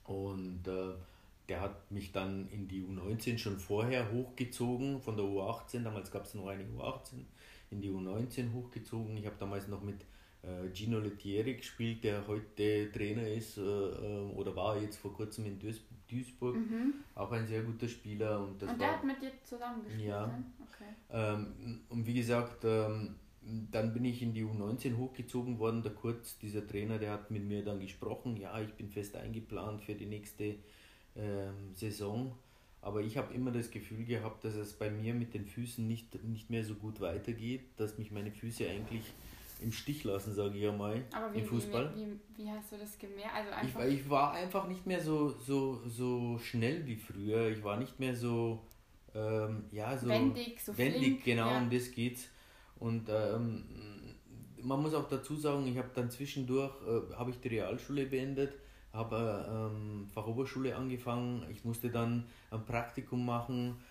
Und 0.04 0.66
äh, 0.68 0.94
der 1.48 1.61
hat 1.61 1.90
mich 1.90 2.12
dann 2.12 2.48
in 2.50 2.68
die 2.68 2.83
U19 2.83 3.38
schon 3.38 3.59
vorher 3.59 4.12
hochgezogen, 4.12 5.00
von 5.00 5.16
der 5.16 5.26
U18. 5.26 5.83
Damals 5.83 6.11
gab 6.11 6.24
es 6.24 6.35
noch 6.35 6.46
eine 6.46 6.64
U18, 6.64 7.24
in 7.70 7.80
die 7.80 7.90
U19 7.90 8.52
hochgezogen. 8.52 9.16
Ich 9.16 9.26
habe 9.26 9.37
damals 9.38 9.68
noch 9.68 9.83
mit 9.83 10.02
äh, 10.02 10.06
Gino 10.72 10.98
Lettieri 10.98 11.55
gespielt, 11.55 12.05
der 12.05 12.26
heute 12.26 12.90
Trainer 12.92 13.29
ist 13.29 13.59
äh, 13.59 13.61
äh, 13.61 14.33
oder 14.35 14.57
war 14.57 14.81
jetzt 14.81 14.96
vor 14.96 15.12
kurzem 15.12 15.44
in 15.46 15.59
Duisburg. 15.59 16.57
Mhm. 16.57 16.94
Auch 17.14 17.31
ein 17.33 17.46
sehr 17.46 17.62
guter 17.62 17.88
Spieler. 17.88 18.40
Und, 18.40 18.61
das 18.62 18.70
und 18.70 18.81
der 18.81 18.88
war, 18.88 18.96
hat 18.96 19.05
mit 19.05 19.20
dir 19.20 19.33
zusammen 19.42 19.85
gespielt? 19.85 20.09
Ja. 20.09 20.26
Ne? 20.26 20.44
Okay. 20.61 20.90
Ähm, 21.11 21.81
und 21.90 22.07
wie 22.07 22.14
gesagt, 22.14 22.64
ähm, 22.64 23.16
dann 23.70 23.92
bin 23.92 24.05
ich 24.05 24.22
in 24.22 24.33
die 24.33 24.44
U19 24.44 24.96
hochgezogen 24.96 25.59
worden. 25.59 25.83
Der 25.83 25.92
Kurz, 25.92 26.38
dieser 26.38 26.66
Trainer, 26.66 26.98
der 26.98 27.12
hat 27.12 27.31
mit 27.31 27.44
mir 27.44 27.64
dann 27.64 27.81
gesprochen. 27.81 28.37
Ja, 28.37 28.61
ich 28.61 28.72
bin 28.74 28.88
fest 28.88 29.16
eingeplant 29.16 29.83
für 29.83 29.94
die 29.94 30.07
nächste 30.07 30.57
ähm, 31.16 31.74
Saison. 31.74 32.35
Aber 32.83 33.03
ich 33.03 33.18
habe 33.18 33.35
immer 33.35 33.50
das 33.50 33.70
Gefühl 33.70 34.07
gehabt, 34.07 34.44
dass 34.44 34.55
es 34.55 34.72
bei 34.72 34.90
mir 34.90 35.12
mit 35.12 35.35
den 35.35 35.44
Füßen 35.44 35.87
nicht, 35.87 36.22
nicht 36.24 36.48
mehr 36.48 36.64
so 36.64 36.74
gut 36.74 37.00
weitergeht, 37.00 37.62
dass 37.76 37.98
mich 37.98 38.11
meine 38.11 38.31
Füße 38.31 38.68
eigentlich 38.70 39.05
im 39.61 39.73
Stich 39.73 40.05
lassen, 40.05 40.35
sage 40.35 40.57
ich 40.57 40.62
ja 40.62 40.73
mal, 40.73 41.05
Aber 41.12 41.33
wie, 41.33 41.40
im 41.40 41.46
Fußball. 41.46 41.92
Wie, 41.94 42.07
wie, 42.07 42.44
wie, 42.44 42.51
hast 42.51 42.73
du 42.73 42.79
das 42.79 42.99
gemerkt? 42.99 43.35
Also 43.35 43.51
einfach 43.51 43.85
ich, 43.85 44.01
ich 44.01 44.11
war 44.11 44.33
einfach 44.33 44.68
nicht 44.68 44.87
mehr 44.87 45.01
so, 45.01 45.29
so, 45.29 45.81
so 45.87 46.38
schnell 46.38 46.87
wie 46.87 46.96
früher. 46.96 47.49
Ich 47.49 47.62
war 47.62 47.77
nicht 47.77 47.99
mehr 47.99 48.14
so, 48.14 48.61
ähm, 49.14 49.64
ja, 49.70 49.96
so 49.96 50.09
wendig, 50.09 50.62
so 50.62 50.77
wendig, 50.77 51.01
flink, 51.01 51.25
genau, 51.25 51.51
ja. 51.51 51.59
um 51.59 51.70
das 51.70 51.90
geht's. 51.90 52.29
Und 52.79 53.09
ähm, 53.09 53.64
man 54.62 54.81
muss 54.83 54.94
auch 54.94 55.09
dazu 55.09 55.37
sagen, 55.37 55.66
ich 55.66 55.77
habe 55.77 55.90
dann 55.94 56.11
zwischendurch, 56.11 56.73
äh, 56.87 57.14
habe 57.14 57.31
ich 57.31 57.40
die 57.40 57.49
Realschule 57.49 58.07
beendet, 58.07 58.55
habe 58.92 59.70
ähm, 59.73 60.09
Fachoberschule 60.12 60.75
angefangen. 60.75 61.46
Ich 61.51 61.64
musste 61.64 61.90
dann 61.90 62.27
ein 62.51 62.64
Praktikum 62.64 63.25
machen 63.25 63.77
äh, 63.77 63.89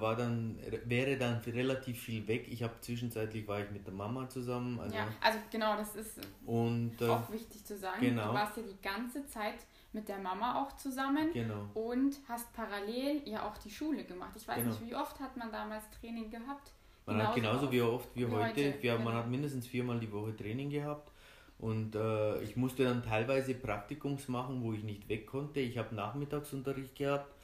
war 0.00 0.16
dann, 0.16 0.58
wäre 0.84 1.16
dann 1.16 1.38
relativ 1.46 2.02
viel 2.02 2.26
weg. 2.26 2.46
Ich 2.50 2.62
habe 2.62 2.74
zwischenzeitlich 2.80 3.46
war 3.48 3.60
ich 3.60 3.70
mit 3.70 3.86
der 3.86 3.94
Mama 3.94 4.28
zusammen. 4.28 4.78
Also 4.80 4.94
ja, 4.94 5.08
also 5.20 5.38
genau, 5.50 5.76
das 5.76 5.94
ist 5.96 6.20
und, 6.46 7.00
äh, 7.00 7.08
auch 7.08 7.30
wichtig 7.30 7.64
zu 7.64 7.76
sagen. 7.76 8.00
Genau. 8.00 8.28
Du 8.28 8.34
warst 8.34 8.56
ja 8.56 8.62
die 8.62 8.80
ganze 8.82 9.26
Zeit 9.26 9.56
mit 9.92 10.08
der 10.08 10.18
Mama 10.18 10.62
auch 10.62 10.76
zusammen 10.76 11.32
genau. 11.32 11.68
und 11.74 12.16
hast 12.28 12.52
parallel 12.52 13.22
ja 13.24 13.48
auch 13.48 13.56
die 13.58 13.70
Schule 13.70 14.04
gemacht. 14.04 14.32
Ich 14.36 14.46
weiß 14.46 14.58
genau. 14.58 14.70
nicht, 14.70 14.86
wie 14.86 14.94
oft 14.94 15.18
hat 15.18 15.36
man 15.36 15.50
damals 15.50 15.84
Training 16.00 16.30
gehabt? 16.30 16.72
Man 17.06 17.16
genauso 17.16 17.28
hat 17.28 17.34
genauso 17.36 17.72
wie 17.72 17.80
oft 17.80 18.08
wie, 18.14 18.20
wie 18.20 18.32
heute. 18.32 18.44
heute. 18.44 18.82
Wir, 18.82 18.92
genau. 18.92 19.04
Man 19.04 19.14
hat 19.14 19.28
mindestens 19.28 19.66
viermal 19.66 19.98
die 19.98 20.12
Woche 20.12 20.36
Training 20.36 20.70
gehabt. 20.70 21.10
Und 21.58 21.94
äh, 21.94 22.40
ich 22.42 22.56
musste 22.56 22.84
dann 22.84 23.02
teilweise 23.02 23.54
Praktikums 23.54 24.28
machen, 24.28 24.62
wo 24.62 24.72
ich 24.72 24.82
nicht 24.82 25.08
weg 25.08 25.26
konnte. 25.26 25.60
Ich 25.60 25.76
habe 25.76 25.94
Nachmittagsunterricht 25.94 26.96
gehabt 26.96 27.34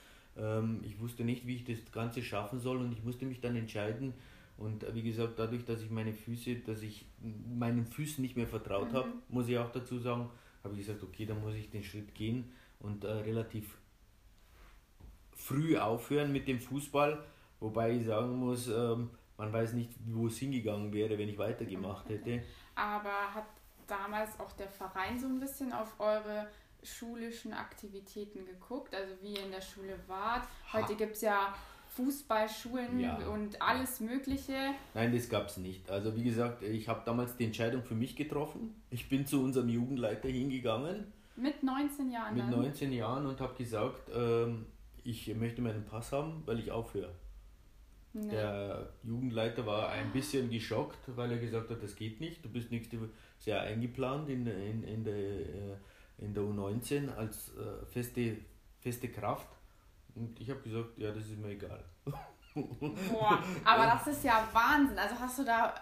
ich 0.82 1.00
wusste 1.00 1.24
nicht, 1.24 1.46
wie 1.46 1.56
ich 1.56 1.64
das 1.64 1.78
Ganze 1.92 2.22
schaffen 2.22 2.58
soll 2.58 2.78
und 2.78 2.92
ich 2.92 3.02
musste 3.02 3.24
mich 3.24 3.40
dann 3.40 3.56
entscheiden. 3.56 4.14
Und 4.58 4.84
äh, 4.84 4.94
wie 4.94 5.02
gesagt, 5.02 5.38
dadurch, 5.38 5.64
dass 5.64 5.82
ich 5.82 5.90
meine 5.90 6.14
Füße, 6.14 6.56
dass 6.56 6.82
ich 6.82 7.06
meinen 7.20 7.86
Füßen 7.86 8.22
nicht 8.22 8.36
mehr 8.36 8.46
vertraut 8.46 8.92
mhm. 8.92 8.96
habe, 8.96 9.08
muss 9.28 9.48
ich 9.48 9.58
auch 9.58 9.70
dazu 9.70 9.98
sagen, 9.98 10.30
habe 10.64 10.74
ich 10.74 10.86
gesagt, 10.86 11.02
okay, 11.02 11.26
dann 11.26 11.40
muss 11.40 11.54
ich 11.54 11.70
den 11.70 11.82
Schritt 11.82 12.14
gehen 12.14 12.52
und 12.80 13.04
äh, 13.04 13.10
relativ 13.10 13.78
früh 15.32 15.76
aufhören 15.76 16.32
mit 16.32 16.48
dem 16.48 16.58
Fußball. 16.58 17.22
Wobei 17.60 17.96
ich 17.96 18.06
sagen 18.06 18.36
muss, 18.36 18.68
ähm, 18.68 19.10
man 19.36 19.52
weiß 19.52 19.74
nicht, 19.74 19.90
wo 20.06 20.26
es 20.26 20.38
hingegangen 20.38 20.92
wäre, 20.92 21.18
wenn 21.18 21.28
ich 21.28 21.38
weitergemacht 21.38 22.08
hätte. 22.08 22.42
Aber 22.74 23.34
hat 23.34 23.46
damals 23.86 24.38
auch 24.40 24.52
der 24.52 24.68
Verein 24.68 25.18
so 25.18 25.26
ein 25.26 25.38
bisschen 25.38 25.72
auf 25.72 25.98
eure 26.00 26.48
schulischen 26.86 27.52
Aktivitäten 27.52 28.46
geguckt, 28.46 28.94
also 28.94 29.14
wie 29.20 29.34
ihr 29.34 29.44
in 29.44 29.50
der 29.50 29.60
Schule 29.60 29.98
wart. 30.06 30.46
Heute 30.72 30.94
gibt 30.94 31.16
es 31.16 31.22
ja 31.22 31.54
Fußballschulen 31.88 33.00
ja. 33.00 33.16
und 33.28 33.60
alles 33.60 34.00
Mögliche. 34.00 34.74
Nein, 34.94 35.12
das 35.12 35.28
gab 35.28 35.48
es 35.48 35.56
nicht. 35.56 35.90
Also 35.90 36.14
wie 36.14 36.24
gesagt, 36.24 36.62
ich 36.62 36.88
habe 36.88 37.02
damals 37.04 37.36
die 37.36 37.44
Entscheidung 37.44 37.82
für 37.82 37.94
mich 37.94 38.16
getroffen. 38.16 38.74
Ich 38.90 39.08
bin 39.08 39.26
zu 39.26 39.42
unserem 39.42 39.68
Jugendleiter 39.68 40.28
hingegangen. 40.28 41.12
Mit 41.36 41.62
19 41.62 42.10
Jahren? 42.10 42.34
Mit 42.34 42.48
19 42.48 42.92
Jahren 42.92 43.26
und 43.26 43.40
habe 43.40 43.54
gesagt, 43.54 44.10
ähm, 44.14 44.66
ich 45.04 45.34
möchte 45.34 45.62
meinen 45.62 45.84
Pass 45.84 46.12
haben, 46.12 46.42
weil 46.46 46.58
ich 46.58 46.70
aufhöre. 46.70 47.14
Nee. 48.12 48.30
Der 48.30 48.88
Jugendleiter 49.02 49.66
war 49.66 49.90
ein 49.90 50.10
bisschen 50.12 50.50
geschockt, 50.50 50.98
weil 51.16 51.32
er 51.32 51.38
gesagt 51.38 51.70
hat, 51.70 51.82
das 51.82 51.94
geht 51.96 52.20
nicht, 52.20 52.42
du 52.44 52.48
bist 52.48 52.70
nächste 52.70 52.98
sehr 53.38 53.60
eingeplant 53.60 54.28
in, 54.30 54.46
in, 54.46 54.82
in 54.84 55.04
der 55.04 55.14
äh, 55.14 55.76
in 56.18 56.34
der 56.34 56.42
U19 56.42 57.14
als 57.14 57.52
äh, 57.56 57.84
feste, 57.86 58.38
feste 58.80 59.08
Kraft. 59.08 59.48
Und 60.14 60.40
ich 60.40 60.48
habe 60.50 60.60
gesagt, 60.60 60.96
ja, 60.96 61.12
das 61.12 61.24
ist 61.26 61.38
mir 61.38 61.50
egal. 61.50 61.84
Boah, 62.54 63.42
aber 63.64 63.86
das 63.86 64.06
ist 64.06 64.24
ja 64.24 64.48
Wahnsinn. 64.52 64.98
Also 64.98 65.18
hast 65.18 65.38
du 65.38 65.44
da 65.44 65.74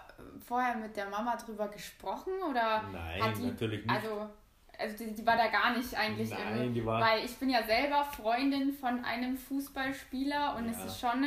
vorher 0.45 0.75
mit 0.75 0.95
der 0.95 1.09
Mama 1.09 1.35
drüber 1.37 1.69
gesprochen 1.69 2.33
oder? 2.49 2.83
Nein, 2.91 3.33
die, 3.37 3.45
natürlich 3.45 3.85
nicht. 3.85 3.95
Also, 3.95 4.29
also 4.77 4.97
die, 4.97 5.15
die, 5.15 5.25
war 5.25 5.37
da 5.37 5.47
gar 5.47 5.77
nicht 5.77 5.95
eigentlich. 5.95 6.29
Nein, 6.31 6.73
die 6.73 6.85
war 6.85 6.99
weil 6.99 7.23
ich 7.23 7.35
bin 7.37 7.49
ja 7.49 7.63
selber 7.63 8.03
Freundin 8.03 8.73
von 8.73 9.05
einem 9.05 9.37
Fußballspieler 9.37 10.57
und 10.57 10.65
ja. 10.65 10.71
es 10.71 10.85
ist 10.85 10.99
schon 10.99 11.25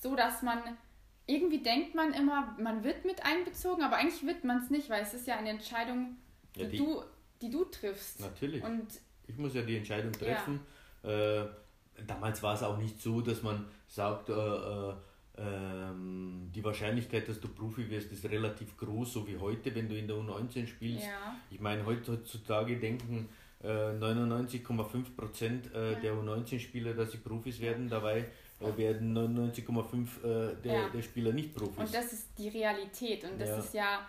so, 0.00 0.14
dass 0.14 0.42
man 0.42 0.60
irgendwie 1.26 1.62
denkt 1.62 1.94
man 1.94 2.12
immer, 2.12 2.54
man 2.58 2.84
wird 2.84 3.04
mit 3.04 3.24
einbezogen, 3.24 3.82
aber 3.82 3.96
eigentlich 3.96 4.24
wird 4.26 4.44
man 4.44 4.58
es 4.58 4.70
nicht, 4.70 4.90
weil 4.90 5.02
es 5.02 5.14
ist 5.14 5.26
ja 5.26 5.36
eine 5.36 5.50
Entscheidung, 5.50 6.16
die, 6.54 6.60
ja, 6.60 6.68
die 6.68 6.76
du 6.76 7.02
die 7.44 7.50
du 7.50 7.64
triffst. 7.64 8.20
Natürlich. 8.20 8.62
Und 8.62 8.86
ich 9.26 9.36
muss 9.36 9.54
ja 9.54 9.62
die 9.62 9.76
Entscheidung 9.76 10.12
treffen. 10.12 10.60
Ja. 11.02 11.42
Äh, 11.42 11.48
damals 12.06 12.42
war 12.42 12.54
es 12.54 12.62
auch 12.62 12.78
nicht 12.78 13.00
so, 13.00 13.20
dass 13.20 13.42
man 13.42 13.66
sagt, 13.86 14.28
äh, 14.28 14.32
äh, 14.32 14.94
ähm, 15.36 16.50
die 16.54 16.62
Wahrscheinlichkeit, 16.62 17.28
dass 17.28 17.40
du 17.40 17.48
Profi 17.48 17.90
wirst, 17.90 18.12
ist 18.12 18.24
relativ 18.26 18.76
groß, 18.76 19.12
so 19.12 19.26
wie 19.26 19.36
heute, 19.36 19.74
wenn 19.74 19.88
du 19.88 19.98
in 19.98 20.06
der 20.06 20.16
U19 20.16 20.66
spielst. 20.66 21.06
Ja. 21.06 21.36
Ich 21.50 21.60
meine, 21.60 21.84
heutzutage 21.84 22.78
denken 22.78 23.28
99,5 23.62 25.16
Prozent 25.16 25.74
äh, 25.74 25.92
ja. 25.92 26.00
der 26.00 26.12
U19-Spieler, 26.14 26.92
dass 26.92 27.12
sie 27.12 27.18
Profis 27.18 27.60
werden. 27.60 27.88
Dabei 27.88 28.26
äh, 28.60 28.76
werden 28.76 29.16
99,5 29.16 30.52
äh, 30.52 30.56
der, 30.62 30.72
ja. 30.72 30.88
der 30.90 31.02
Spieler 31.02 31.32
nicht 31.32 31.54
Profis. 31.54 31.78
Und 31.78 31.94
das 31.94 32.12
ist 32.12 32.28
die 32.36 32.50
Realität. 32.50 33.24
Und 33.24 33.40
das 33.40 33.64
ist 33.64 33.72
ja 33.72 34.06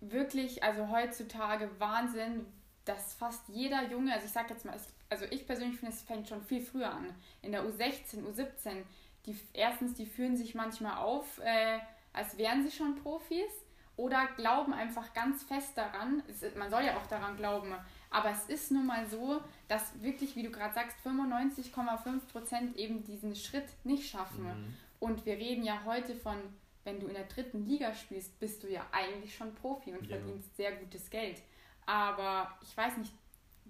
wirklich, 0.00 0.62
also 0.62 0.88
heutzutage 0.90 1.70
Wahnsinn, 1.78 2.44
dass 2.88 3.14
fast 3.14 3.48
jeder 3.48 3.88
Junge, 3.90 4.12
also 4.12 4.26
ich 4.26 4.32
sag 4.32 4.48
jetzt 4.50 4.64
mal, 4.64 4.74
also 5.10 5.24
ich 5.30 5.46
persönlich 5.46 5.78
finde, 5.78 5.94
es 5.94 6.02
fängt 6.02 6.28
schon 6.28 6.42
viel 6.42 6.62
früher 6.62 6.90
an. 6.92 7.14
In 7.42 7.52
der 7.52 7.64
U16, 7.64 8.24
U17, 8.24 8.82
die, 9.26 9.36
erstens, 9.52 9.94
die 9.94 10.06
führen 10.06 10.36
sich 10.36 10.54
manchmal 10.54 10.96
auf, 10.98 11.38
äh, 11.44 11.78
als 12.12 12.38
wären 12.38 12.62
sie 12.62 12.74
schon 12.74 12.96
Profis 12.96 13.50
oder 13.96 14.26
glauben 14.36 14.72
einfach 14.72 15.12
ganz 15.12 15.42
fest 15.42 15.76
daran, 15.76 16.22
es, 16.28 16.54
man 16.54 16.70
soll 16.70 16.84
ja 16.84 16.96
auch 16.96 17.06
daran 17.08 17.36
glauben, 17.36 17.74
aber 18.10 18.30
es 18.30 18.44
ist 18.46 18.70
nun 18.70 18.86
mal 18.86 19.06
so, 19.06 19.42
dass 19.66 20.00
wirklich, 20.02 20.34
wie 20.36 20.44
du 20.44 20.50
gerade 20.50 20.72
sagst, 20.72 20.96
95,5% 21.04 22.76
eben 22.76 23.04
diesen 23.04 23.34
Schritt 23.34 23.68
nicht 23.84 24.08
schaffen. 24.08 24.44
Mhm. 24.44 24.74
Und 25.00 25.26
wir 25.26 25.34
reden 25.36 25.64
ja 25.64 25.82
heute 25.84 26.14
von, 26.14 26.36
wenn 26.84 27.00
du 27.00 27.06
in 27.06 27.14
der 27.14 27.24
dritten 27.24 27.66
Liga 27.66 27.94
spielst, 27.94 28.38
bist 28.40 28.62
du 28.62 28.68
ja 28.68 28.86
eigentlich 28.92 29.34
schon 29.36 29.54
Profi 29.54 29.92
und 29.92 30.08
Genau. 30.08 30.20
verdienst 30.20 30.56
sehr 30.56 30.72
gutes 30.72 31.10
Geld. 31.10 31.42
Aber 31.88 32.48
ich 32.60 32.76
weiß 32.76 32.98
nicht, 32.98 33.12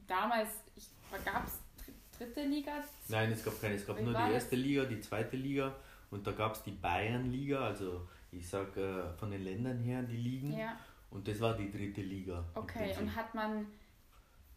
damals 0.08 0.48
gab 1.24 1.46
es 1.46 1.60
dritte 2.18 2.42
Liga? 2.44 2.72
Nein, 3.06 3.30
es 3.30 3.44
gab 3.44 3.60
keine. 3.60 3.74
Es 3.74 3.86
gab 3.86 4.00
nur 4.00 4.12
die 4.12 4.32
erste 4.32 4.56
Liga, 4.56 4.84
die 4.84 5.00
zweite 5.00 5.36
Liga 5.36 5.72
und 6.10 6.26
da 6.26 6.32
gab 6.32 6.54
es 6.54 6.62
die 6.64 6.72
Bayernliga, 6.72 7.60
also 7.60 8.08
ich 8.32 8.48
sag 8.48 8.76
äh, 8.76 9.12
von 9.18 9.30
den 9.30 9.44
Ländern 9.44 9.78
her 9.78 10.02
die 10.02 10.16
Ligen. 10.16 10.52
Ja, 10.58 10.76
Und 11.10 11.28
das 11.28 11.40
war 11.40 11.54
die 11.56 11.70
dritte 11.70 12.00
Liga. 12.02 12.44
okay. 12.54 12.92
Und 12.98 13.14
hat 13.14 13.34
man, 13.36 13.66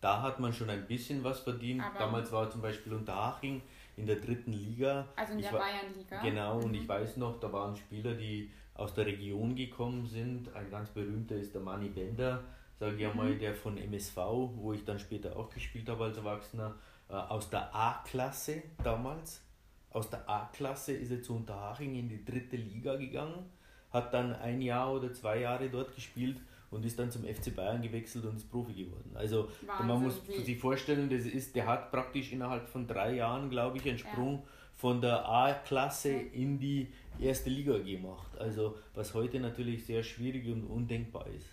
da 0.01 0.21
hat 0.23 0.39
man 0.39 0.51
schon 0.51 0.69
ein 0.71 0.87
bisschen 0.87 1.23
was 1.23 1.41
verdient. 1.41 1.83
Damals 1.99 2.31
war 2.31 2.49
zum 2.49 2.61
Beispiel 2.61 2.93
Unterhaching 2.93 3.61
in 3.95 4.07
der 4.07 4.15
dritten 4.15 4.53
Liga. 4.53 5.07
also 5.15 5.33
in 5.33 5.39
Ich 5.39 5.45
der 5.49 5.57
Bayernliga? 5.59 6.21
Genau, 6.21 6.57
und 6.57 6.69
Mhm. 6.69 6.73
ich 6.81 6.87
weiß 6.87 7.17
noch, 7.17 7.39
da 7.39 7.53
waren 7.53 7.75
Spieler, 7.75 8.15
die 8.15 8.51
aus 8.73 8.93
der 8.95 9.05
Region 9.05 9.53
gekommen 9.55 10.07
sind. 10.07 10.51
Ein 10.55 10.71
ganz 10.71 10.89
berühmter 10.89 11.35
ist 11.35 11.53
der 11.53 11.61
Manni 11.61 11.89
Bender, 11.89 12.43
sage 12.81 12.95
ich 12.97 13.05
einmal, 13.05 13.35
der 13.35 13.53
von 13.53 13.77
MSV, 13.77 14.17
wo 14.55 14.73
ich 14.73 14.83
dann 14.83 14.97
später 14.97 15.37
auch 15.37 15.51
gespielt 15.51 15.87
habe 15.87 16.05
als 16.05 16.17
Erwachsener, 16.17 16.73
äh, 17.09 17.13
aus 17.13 17.47
der 17.47 17.75
A-Klasse 17.75 18.63
damals. 18.83 19.43
Aus 19.91 20.09
der 20.09 20.27
A-Klasse 20.27 20.93
ist 20.93 21.11
er 21.11 21.21
zu 21.21 21.35
Unterhaching 21.35 21.93
in 21.93 22.09
die 22.09 22.25
dritte 22.25 22.55
Liga 22.55 22.95
gegangen, 22.95 23.45
hat 23.91 24.11
dann 24.15 24.33
ein 24.33 24.63
Jahr 24.63 24.91
oder 24.91 25.13
zwei 25.13 25.41
Jahre 25.41 25.69
dort 25.69 25.93
gespielt 25.93 26.37
und 26.71 26.83
ist 26.83 26.97
dann 26.97 27.11
zum 27.11 27.23
FC 27.23 27.55
Bayern 27.55 27.83
gewechselt 27.83 28.25
und 28.25 28.37
ist 28.37 28.49
Profi 28.49 28.73
geworden. 28.73 29.11
Also 29.13 29.49
Wahnsinn, 29.67 29.87
man 29.87 30.01
muss 30.01 30.25
sich 30.25 30.57
vorstellen, 30.57 31.07
das 31.07 31.27
ist, 31.27 31.55
der 31.55 31.67
hat 31.67 31.91
praktisch 31.91 32.31
innerhalb 32.31 32.67
von 32.67 32.87
drei 32.87 33.13
Jahren, 33.13 33.51
glaube 33.51 33.77
ich, 33.77 33.87
einen 33.87 33.99
Sprung 33.99 34.41
von 34.75 35.01
der 35.01 35.23
A-Klasse 35.29 36.13
in 36.13 36.57
die 36.57 36.87
erste 37.19 37.51
Liga 37.51 37.77
gemacht. 37.77 38.35
Also 38.39 38.75
was 38.95 39.13
heute 39.13 39.39
natürlich 39.39 39.85
sehr 39.85 40.01
schwierig 40.01 40.47
und 40.47 40.63
undenkbar 40.63 41.27
ist. 41.27 41.45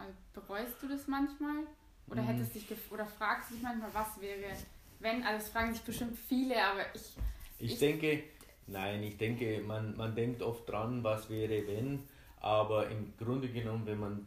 Also 0.00 0.14
bereust 0.32 0.74
du 0.82 0.88
das 0.88 1.06
manchmal? 1.06 1.64
Oder 2.08 2.22
Mhm. 2.22 2.26
hättest 2.26 2.54
dich 2.54 2.66
oder 2.90 3.06
fragst 3.06 3.50
du 3.50 3.54
dich 3.54 3.62
manchmal, 3.62 3.92
was 3.94 4.20
wäre, 4.20 4.52
wenn, 4.98 5.22
also 5.22 5.44
es 5.44 5.50
fragen 5.52 5.72
sich 5.72 5.82
bestimmt 5.82 6.18
viele, 6.18 6.62
aber 6.62 6.82
ich, 6.94 7.16
Ich, 7.58 7.72
Ich- 7.72 7.78
denke, 7.78 8.24
nein, 8.66 9.02
ich 9.02 9.16
denke, 9.18 9.60
man, 9.60 9.96
man 9.96 10.14
denkt 10.14 10.42
oft 10.42 10.68
dran, 10.68 11.04
was 11.04 11.28
wäre 11.30 11.66
wenn, 11.66 12.02
aber 12.40 12.88
im 12.90 13.14
Grunde 13.18 13.48
genommen, 13.50 13.86
wenn 13.86 14.00
man 14.00 14.26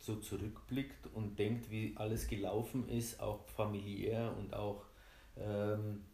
so 0.00 0.16
zurückblickt 0.16 1.06
und 1.14 1.38
denkt, 1.38 1.70
wie 1.70 1.94
alles 1.96 2.28
gelaufen 2.28 2.88
ist, 2.88 3.20
auch 3.20 3.48
familiär 3.48 4.34
und 4.38 4.52
auch, 4.54 4.84
ähm, 5.38 6.04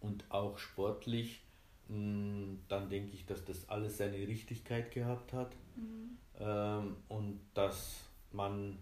und 0.00 0.24
auch 0.30 0.58
sportlich, 0.58 1.42
mh, 1.88 2.56
dann 2.68 2.88
denke 2.90 3.14
ich, 3.14 3.26
dass 3.26 3.44
das 3.44 3.68
alles 3.68 3.98
seine 3.98 4.16
Richtigkeit 4.16 4.90
gehabt 4.92 5.32
hat 5.32 5.52
ähm, 6.38 6.96
und 7.08 7.40
dass 7.54 8.05
man 8.32 8.78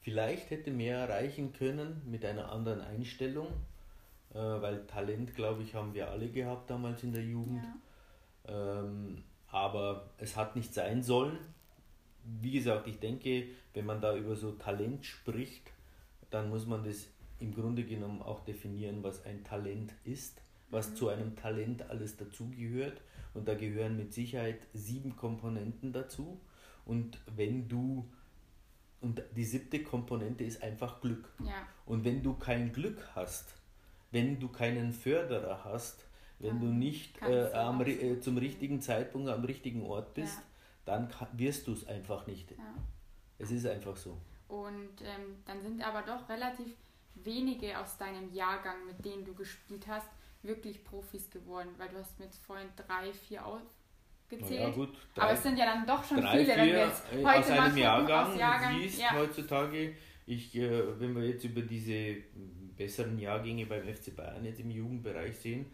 vielleicht 0.00 0.50
hätte 0.50 0.70
mehr 0.70 0.98
erreichen 0.98 1.52
können 1.52 2.02
mit 2.06 2.24
einer 2.24 2.50
anderen 2.50 2.80
Einstellung, 2.80 3.48
äh, 4.32 4.38
weil 4.38 4.86
Talent, 4.86 5.34
glaube 5.34 5.62
ich, 5.62 5.74
haben 5.74 5.94
wir 5.94 6.10
alle 6.10 6.28
gehabt 6.28 6.70
damals 6.70 7.02
in 7.02 7.12
der 7.12 7.24
Jugend. 7.24 7.64
ja, 8.46 8.80
Ähm, 8.80 9.24
aber 9.50 10.10
es 10.18 10.36
hat 10.36 10.56
nicht 10.56 10.74
sein 10.74 11.02
sollen. 11.02 11.38
Wie 12.24 12.52
gesagt, 12.52 12.86
ich 12.86 12.98
denke, 12.98 13.46
wenn 13.72 13.86
man 13.86 14.00
da 14.00 14.16
über 14.16 14.36
so 14.36 14.52
Talent 14.52 15.04
spricht, 15.06 15.72
dann 16.30 16.50
muss 16.50 16.66
man 16.66 16.84
das 16.84 17.06
im 17.40 17.54
Grunde 17.54 17.84
genommen 17.84 18.22
auch 18.22 18.40
definieren, 18.44 19.02
was 19.02 19.24
ein 19.24 19.44
Talent 19.44 19.92
ist, 20.04 20.42
was 20.70 20.94
zu 20.94 21.08
einem 21.08 21.36
Talent 21.36 21.88
alles 21.88 22.16
dazugehört. 22.16 23.00
Und 23.34 23.46
da 23.48 23.54
gehören 23.54 23.96
mit 23.96 24.12
Sicherheit 24.12 24.60
sieben 24.74 25.16
Komponenten 25.16 25.92
dazu. 25.92 26.40
Und 26.84 27.18
wenn 27.36 27.68
du, 27.68 28.10
und 29.00 29.22
die 29.36 29.44
siebte 29.44 29.82
Komponente 29.82 30.44
ist 30.44 30.62
einfach 30.62 31.00
Glück. 31.00 31.32
ja, 31.44 31.66
Und 31.86 32.04
wenn 32.04 32.22
du 32.22 32.34
kein 32.34 32.72
Glück 32.72 33.08
hast, 33.14 33.54
wenn 34.10 34.40
du 34.40 34.48
keinen 34.48 34.92
Förderer 34.92 35.64
hast, 35.64 36.04
wenn 36.40 36.60
du 36.60 36.66
Dann 36.66 36.78
nicht 36.78 37.20
äh, 37.22 37.26
du 37.50 37.54
am, 37.58 37.80
äh, 37.82 38.20
zum 38.20 38.38
richtigen 38.38 38.80
Zeitpunkt 38.80 39.28
am 39.28 39.44
richtigen 39.44 39.82
Ort 39.82 40.14
bist, 40.14 40.36
Ja. 40.38 40.42
dann 40.84 41.08
wirst 41.32 41.66
du 41.66 41.72
es 41.72 41.86
einfach 41.86 42.26
nicht. 42.26 42.50
ja. 42.52 42.56
Es 43.40 43.50
ist 43.52 43.66
einfach 43.66 43.96
so. 43.96 44.18
Und 44.48 45.00
ähm, 45.02 45.36
dann 45.44 45.60
sind 45.60 45.80
aber 45.86 46.02
doch 46.02 46.28
relativ 46.28 46.74
wenige 47.14 47.78
aus 47.78 47.96
deinem 47.98 48.32
Jahrgang, 48.32 48.86
mit 48.86 49.04
denen 49.04 49.24
du 49.24 49.34
gespielt 49.34 49.86
hast, 49.86 50.08
wirklich 50.42 50.84
Profis 50.84 51.30
geworden, 51.30 51.70
weil 51.76 51.88
du 51.88 51.98
hast 51.98 52.18
mir 52.18 52.24
jetzt 52.26 52.44
vorhin 52.44 52.68
drei, 52.76 53.12
vier 53.12 53.44
aufgezählt. 54.32 54.60
Ja, 54.60 54.70
gut, 54.70 54.90
aber 55.16 55.32
es 55.32 55.42
sind 55.42 55.58
ja 55.58 55.66
dann 55.66 55.86
doch 55.86 56.04
schon 56.04 56.20
drei, 56.20 56.38
viele, 56.44 56.56
wenn 56.56 56.66
wir 56.66 56.86
jetzt 56.86 57.12
äh, 57.12 57.24
heute 57.24 57.38
aus 57.38 57.50
einem 57.50 57.76
Jahrgang, 57.76 58.26
aus 58.32 58.38
Jahrgang 58.38 58.78
siehst 58.80 59.00
ja. 59.00 59.12
heutzutage. 59.14 59.94
Ich, 60.26 60.54
äh, 60.56 61.00
wenn 61.00 61.14
wir 61.16 61.26
jetzt 61.26 61.44
über 61.44 61.62
diese 61.62 62.16
besseren 62.76 63.18
Jahrgänge 63.18 63.66
beim 63.66 63.82
FC 63.82 64.14
Bayern 64.14 64.44
jetzt 64.44 64.60
im 64.60 64.70
Jugendbereich 64.70 65.36
sehen, 65.36 65.66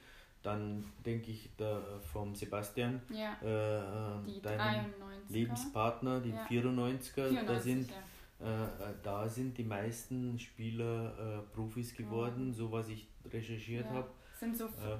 dann 0.43 0.85
denke 1.05 1.31
ich 1.31 1.51
da 1.57 1.83
vom 2.13 2.35
Sebastian, 2.35 3.01
ja, 3.11 3.33
äh, 3.43 4.27
die 4.27 4.41
deinem 4.41 4.59
93 4.99 5.31
Lebenspartner, 5.35 6.21
die 6.21 6.31
Ja. 6.31 6.47
94er, 6.47 7.29
94, 7.29 7.47
da 7.47 7.61
sind 7.61 7.91
ja. 7.91 7.97
Äh, 8.41 8.65
äh, 8.65 8.69
da 9.03 9.29
sind 9.29 9.57
die 9.57 9.65
meisten 9.65 10.39
Spieler 10.39 11.15
äh, 11.19 11.55
Profis 11.55 11.95
geworden, 11.97 12.53
so 12.53 12.71
was 12.71 12.89
ich 12.89 13.07
recherchiert 13.33 13.87
Ja. 13.87 13.93
habe. 13.93 14.11
Sind 14.39 14.57
so 14.57 14.67
Äh, 14.67 14.99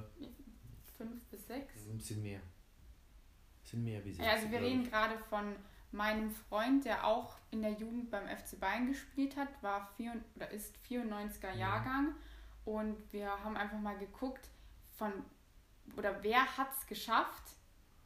fünf 0.97 1.23
bis 1.27 1.47
sechs. 1.47 1.75
sind 1.99 2.23
mehr. 2.23 2.41
Sind 3.65 3.85
mehr 3.85 4.05
wie 4.05 4.13
Ja, 4.13 4.33
also 4.33 4.49
60, 4.49 4.53
wir 4.53 4.61
reden 4.61 4.91
gerade 4.91 5.19
von 5.19 5.57
meinem 5.91 6.31
Freund, 6.31 6.85
der 6.85 7.05
auch 7.07 7.37
in 7.51 7.63
der 7.63 7.73
Jugend 7.73 8.11
beim 8.11 8.27
FC 8.29 8.59
Bayern 8.59 8.89
gespielt 8.89 9.37
hat, 9.37 9.49
war 9.63 9.89
vier, 9.97 10.13
oder 10.37 10.51
ist 10.51 10.77
94er 10.89 11.53
Jahrgang. 11.55 12.15
Und 12.65 12.97
wir 13.13 13.29
haben 13.45 13.57
einfach 13.57 13.79
mal 13.79 13.97
geguckt 13.99 14.49
von 14.97 15.13
oder 15.97 16.23
wer 16.23 16.57
hat 16.57 16.69
es 16.73 16.87
geschafft 16.87 17.53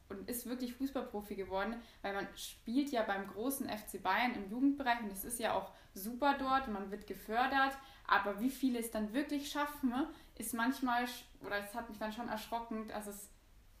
und 0.09 0.29
ist 0.29 0.47
wirklich 0.47 0.73
Fußballprofi 0.73 1.35
geworden, 1.35 1.75
weil 2.01 2.13
man 2.13 2.27
spielt 2.35 2.91
ja 2.91 3.03
beim 3.03 3.27
großen 3.27 3.69
FC 3.69 4.01
Bayern 4.01 4.33
im 4.33 4.49
Jugendbereich 4.49 5.01
und 5.01 5.11
es 5.11 5.23
ist 5.23 5.39
ja 5.39 5.53
auch 5.53 5.71
super 5.93 6.35
dort 6.37 6.67
und 6.67 6.73
man 6.73 6.91
wird 6.91 7.07
gefördert, 7.07 7.77
aber 8.07 8.39
wie 8.39 8.49
viele 8.49 8.79
es 8.79 8.91
dann 8.91 9.13
wirklich 9.13 9.49
schaffen, 9.49 9.93
ist 10.35 10.53
manchmal, 10.53 11.05
oder 11.41 11.59
es 11.59 11.73
hat 11.75 11.89
mich 11.89 11.99
dann 11.99 12.11
schon 12.11 12.27
erschrocken, 12.27 12.87
dass 12.87 13.07
es 13.07 13.29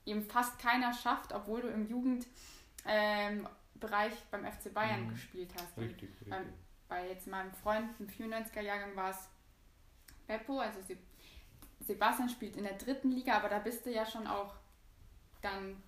eben 0.09 0.23
fast 0.23 0.59
keiner 0.59 0.93
schafft, 0.93 1.33
obwohl 1.33 1.61
du 1.61 1.67
im 1.69 1.87
Jugendbereich 1.89 2.13
ähm, 2.85 3.47
beim 4.31 4.45
FC 4.45 4.73
Bayern 4.73 5.05
Mhm. 5.05 5.09
gespielt 5.09 5.51
hast. 5.55 5.77
Richtig, 5.77 6.09
richtig. 6.09 6.29
beim, 6.29 6.45
bei 6.87 7.07
jetzt 7.09 7.27
meinem 7.27 7.53
Freund 7.53 7.89
im 7.99 8.07
94er-Jahrgang 8.07 8.95
war 8.95 9.11
es 9.11 9.29
Beppo, 10.27 10.59
also 10.59 10.79
Se 10.81 10.97
Sebastian 11.85 12.29
spielt 12.29 12.55
in 12.57 12.63
der 12.63 12.77
dritten 12.77 13.09
Liga, 13.11 13.37
aber 13.37 13.49
da 13.49 13.59
bist 13.59 13.85
du 13.85 13.91
ja 13.91 14.05
schon 14.05 14.27
auch, 14.27 14.53
dann 15.41 15.81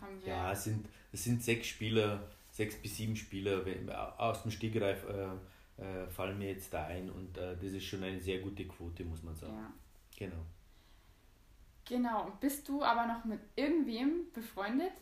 haben 0.00 0.20
wir... 0.22 0.28
Ja, 0.28 0.52
es 0.52 0.64
sind, 0.64 0.88
es 1.12 1.22
sind 1.22 1.42
sechs 1.44 1.66
Spieler, 1.68 2.28
sechs 2.50 2.76
bis 2.76 2.96
sieben 2.96 3.14
Spieler 3.14 3.64
wenn, 3.64 3.88
aus 3.90 4.42
dem 4.42 4.50
Stegreif 4.50 5.04
äh, 5.06 5.82
äh, 5.82 6.08
fallen 6.08 6.38
mir 6.38 6.48
jetzt 6.48 6.72
da 6.72 6.86
ein 6.86 7.10
und 7.10 7.36
äh, 7.36 7.54
das 7.56 7.72
ist 7.72 7.84
schon 7.84 8.02
eine 8.02 8.20
sehr 8.20 8.38
gute 8.40 8.66
Quote, 8.66 9.04
muss 9.04 9.22
man 9.22 9.36
sagen. 9.36 9.54
ja. 9.54 9.72
Genau. 10.16 10.44
Genau, 11.86 12.24
und 12.26 12.40
bist 12.40 12.68
du 12.68 12.82
aber 12.82 13.06
noch 13.06 13.24
mit 13.24 13.40
irgendwem 13.56 14.30
befreundet 14.32 14.92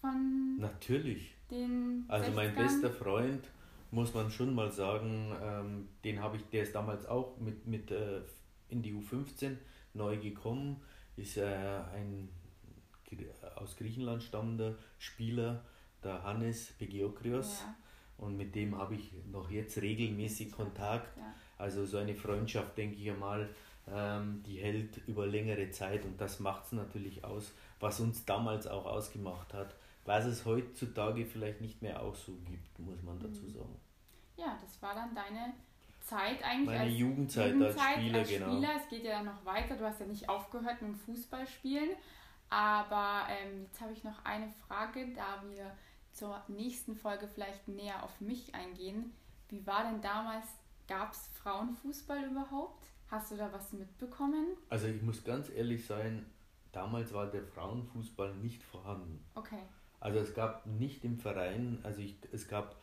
von 0.00 0.56
Natürlich. 0.58 1.34
den 1.50 2.04
Also 2.08 2.30
mein 2.32 2.50
60ern? 2.54 2.62
bester 2.62 2.90
Freund, 2.90 3.44
muss 3.90 4.14
man 4.14 4.30
schon 4.30 4.54
mal 4.54 4.70
sagen, 4.72 5.36
ähm, 5.42 5.88
den 6.04 6.20
habe 6.22 6.36
ich, 6.38 6.44
der 6.50 6.62
ist 6.62 6.74
damals 6.74 7.06
auch 7.06 7.36
mit, 7.38 7.66
mit 7.66 7.90
äh, 7.90 8.22
in 8.68 8.82
die 8.82 8.94
U15 8.94 9.56
neu 9.94 10.16
gekommen, 10.18 10.80
ist 11.16 11.36
äh, 11.36 11.44
ein 11.94 12.28
aus 13.56 13.76
Griechenland 13.76 14.22
stammender 14.22 14.76
Spieler, 14.98 15.62
der 16.02 16.22
Hannes 16.22 16.72
Begeokrios. 16.78 17.60
Ja, 17.60 17.74
Und 18.24 18.38
mit 18.38 18.54
dem 18.54 18.78
habe 18.78 18.94
ich 18.94 19.12
noch 19.30 19.50
jetzt 19.50 19.76
regelmäßig 19.82 20.50
Kontakt. 20.52 21.14
ja. 21.18 21.34
Also 21.58 21.84
so 21.84 21.98
eine 21.98 22.14
Freundschaft, 22.14 22.76
denke 22.78 22.96
ich 22.96 23.10
einmal, 23.10 23.48
ähm, 23.90 24.42
die 24.44 24.58
hält 24.58 24.98
über 25.08 25.26
längere 25.26 25.70
Zeit 25.70 26.04
und 26.04 26.20
das 26.20 26.40
macht 26.40 26.66
es 26.66 26.72
natürlich 26.72 27.24
aus, 27.24 27.52
was 27.80 28.00
uns 28.00 28.24
damals 28.24 28.66
auch 28.66 28.86
ausgemacht 28.86 29.52
hat. 29.54 29.74
Was 30.04 30.24
es 30.24 30.44
heutzutage 30.44 31.26
vielleicht 31.26 31.60
nicht 31.60 31.80
mehr 31.82 32.02
auch 32.02 32.14
so 32.14 32.32
gibt, 32.44 32.78
muss 32.80 33.02
man 33.02 33.18
dazu 33.20 33.42
Mhm. 33.42 33.50
sagen. 33.52 33.80
ja, 34.36 34.58
das 34.60 34.80
war 34.82 34.94
dann 34.94 35.14
deine 35.14 35.52
Zeit 36.00 36.42
eigentlich 36.42 36.66
Meine 36.66 36.80
als 36.80 36.98
Jugendzeit, 36.98 37.52
Jugendzeit 37.52 37.78
als 37.78 37.92
Spieler, 37.98 38.18
als 38.18 38.28
genau. 38.28 38.46
Spieler. 38.52 38.68
Es 38.76 38.88
geht 38.88 39.04
ja 39.04 39.10
dann 39.18 39.26
noch 39.26 39.44
weiter. 39.44 39.76
Du 39.76 39.84
hast 39.84 40.00
ja 40.00 40.06
nicht 40.06 40.28
aufgehört 40.28 40.82
mit 40.82 40.90
dem 40.90 40.96
Fußballspielen. 40.96 41.90
Aber 42.50 43.26
ähm, 43.30 43.62
jetzt 43.62 43.80
habe 43.80 43.92
ich 43.92 44.02
noch 44.04 44.24
eine 44.24 44.48
Frage, 44.66 45.12
da 45.14 45.42
wir 45.48 45.70
zur 46.12 46.42
nächsten 46.48 46.96
Folge 46.96 47.28
vielleicht 47.28 47.68
näher 47.68 48.02
auf 48.02 48.20
mich 48.20 48.54
eingehen. 48.54 49.12
Wie 49.48 49.64
war 49.66 49.84
denn 49.84 50.02
damals, 50.02 50.46
gab 50.88 51.12
es 51.12 51.28
Frauenfußball 51.42 52.24
überhaupt? 52.24 52.84
Hast 53.12 53.30
du 53.30 53.36
da 53.36 53.52
was 53.52 53.74
mitbekommen? 53.74 54.56
Also 54.70 54.86
ich 54.86 55.02
muss 55.02 55.22
ganz 55.22 55.50
ehrlich 55.50 55.84
sein, 55.84 56.24
damals 56.72 57.12
war 57.12 57.30
der 57.30 57.44
Frauenfußball 57.44 58.34
nicht 58.36 58.62
vorhanden. 58.62 59.22
Okay. 59.34 59.58
Also 60.00 60.18
es 60.18 60.32
gab 60.32 60.64
nicht 60.64 61.04
im 61.04 61.18
Verein, 61.18 61.78
also 61.82 62.00
ich, 62.00 62.16
es 62.32 62.48
gab, 62.48 62.74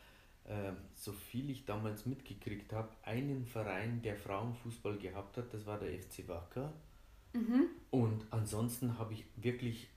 äh, 0.43 0.71
so 0.93 1.13
viel 1.13 1.49
ich 1.49 1.65
damals 1.65 2.05
mitgekriegt 2.05 2.71
habe, 2.73 2.89
einen 3.01 3.47
Verein, 3.47 4.03
der 4.03 4.15
Frauenfußball 4.15 4.99
gehabt 4.99 5.35
hat, 5.37 5.51
das 5.51 5.65
war 5.65 5.79
der 5.79 5.99
FC 5.99 6.27
Wacker. 6.27 6.73
Mhm. 7.33 7.65
Und 7.89 8.27
ansonsten 8.29 8.99
habe 8.99 9.13
ich 9.13 9.25
wirklich 9.35 9.89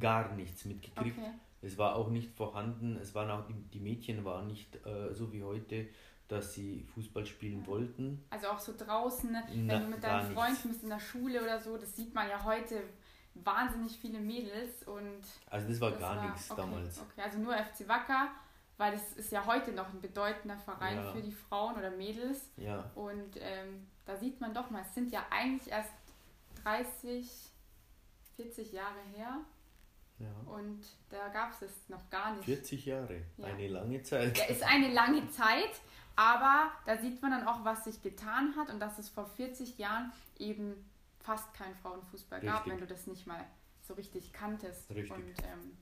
gar 0.00 0.34
nichts 0.34 0.64
mitgekriegt. 0.64 1.18
Okay. 1.18 1.32
Es 1.60 1.76
war 1.76 1.96
auch 1.96 2.08
nicht 2.08 2.32
vorhanden, 2.34 2.96
es 2.96 3.14
waren 3.14 3.30
auch 3.30 3.46
die, 3.46 3.52
die 3.74 3.78
Mädchen 3.78 4.24
waren 4.24 4.46
nicht 4.46 4.74
äh, 4.86 5.12
so 5.12 5.34
wie 5.34 5.42
heute, 5.42 5.86
dass 6.32 6.54
sie 6.54 6.84
Fußball 6.94 7.24
spielen 7.26 7.66
wollten. 7.66 8.24
Also 8.30 8.48
auch 8.48 8.58
so 8.58 8.74
draußen, 8.76 9.30
ne? 9.30 9.42
Na, 9.54 9.74
wenn 9.74 9.82
du 9.82 9.88
mit 9.88 10.02
deinen. 10.04 10.32
Freunden 10.34 10.68
bist 10.70 10.82
in 10.82 10.88
der 10.88 10.98
Schule 11.00 11.42
oder 11.42 11.60
so, 11.60 11.76
das 11.76 11.94
sieht 11.94 12.14
man 12.14 12.28
ja 12.28 12.42
heute 12.42 12.82
wahnsinnig 13.34 13.96
viele 13.98 14.18
Mädels 14.20 14.82
und 14.86 15.22
Also 15.48 15.68
das 15.68 15.80
war 15.80 15.90
das 15.92 16.00
gar 16.00 16.16
war- 16.16 16.30
nichts 16.30 16.50
okay, 16.50 16.60
damals. 16.60 17.00
Okay, 17.00 17.20
also 17.22 17.38
nur 17.38 17.54
FC 17.56 17.88
Wacker, 17.88 18.28
weil 18.76 18.92
das 18.92 19.12
ist 19.14 19.32
ja 19.32 19.44
heute 19.46 19.72
noch 19.72 19.88
ein 19.92 20.00
bedeutender 20.00 20.58
Verein 20.58 20.96
Ja. 20.96 21.12
für 21.12 21.22
die 21.22 21.32
Frauen 21.32 21.76
oder 21.76 21.90
Mädels 21.90 22.50
Ja, 22.56 22.90
und 22.94 23.36
ähm, 23.40 23.86
da 24.04 24.16
sieht 24.16 24.40
man 24.40 24.52
doch 24.52 24.70
mal, 24.70 24.82
es 24.82 24.94
sind 24.94 25.12
ja 25.12 25.24
eigentlich 25.30 25.70
erst 25.72 25.92
30, 26.62 27.30
40 28.36 28.72
Jahre 28.72 29.00
her 29.14 29.40
ja. 30.22 30.52
und 30.52 30.80
da 31.10 31.28
gab 31.28 31.50
es 31.52 31.62
es 31.62 31.88
noch 31.88 32.08
gar 32.10 32.34
nicht. 32.34 32.44
40 32.44 32.86
Jahre, 32.86 33.22
Ja. 33.36 33.46
eine 33.46 33.68
lange 33.68 34.02
Zeit. 34.02 34.36
Ja, 34.38 34.44
ist 34.44 34.62
eine 34.62 34.92
lange 34.92 35.28
Zeit, 35.30 35.80
aber 36.16 36.70
da 36.86 36.96
sieht 36.98 37.20
man 37.22 37.30
dann 37.32 37.46
auch, 37.48 37.64
was 37.64 37.84
sich 37.84 38.00
getan 38.02 38.54
hat 38.56 38.70
und 38.70 38.80
dass 38.80 38.98
es 38.98 39.08
vor 39.08 39.26
40 39.26 39.78
Jahren 39.78 40.12
eben 40.38 40.88
fast 41.20 41.52
keinen 41.54 41.74
Frauenfußball 41.76 42.40
gab, 42.40 42.54
Richtig. 42.66 42.72
wenn 42.72 42.80
du 42.80 42.86
das 42.86 43.06
nicht 43.06 43.26
mal 43.26 43.44
so 43.82 43.94
richtig 43.94 44.32
kanntest. 44.32 44.90
Richtig. 44.90 45.10
Und 45.12 45.38
ähm, 45.44 45.76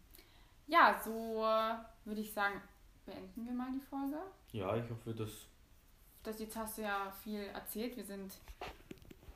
ja, 0.66 1.00
so 1.05 1.44
äh, 1.44 1.74
würde 2.07 2.20
ich 2.20 2.33
sagen, 2.33 2.61
beenden 3.07 3.44
wir 3.46 3.53
mal 3.53 3.70
die 3.72 3.81
Folge. 3.81 4.18
Ja, 4.53 4.76
ich 4.76 4.88
hoffe, 4.90 5.14
dass 5.14 5.31
Das 6.22 6.38
jetzt 6.38 6.57
hast 6.57 6.79
du 6.79 6.83
ja 6.83 7.11
viel 7.22 7.40
erzählt. 7.55 7.96
Wir 7.96 8.05
sind 8.05 8.35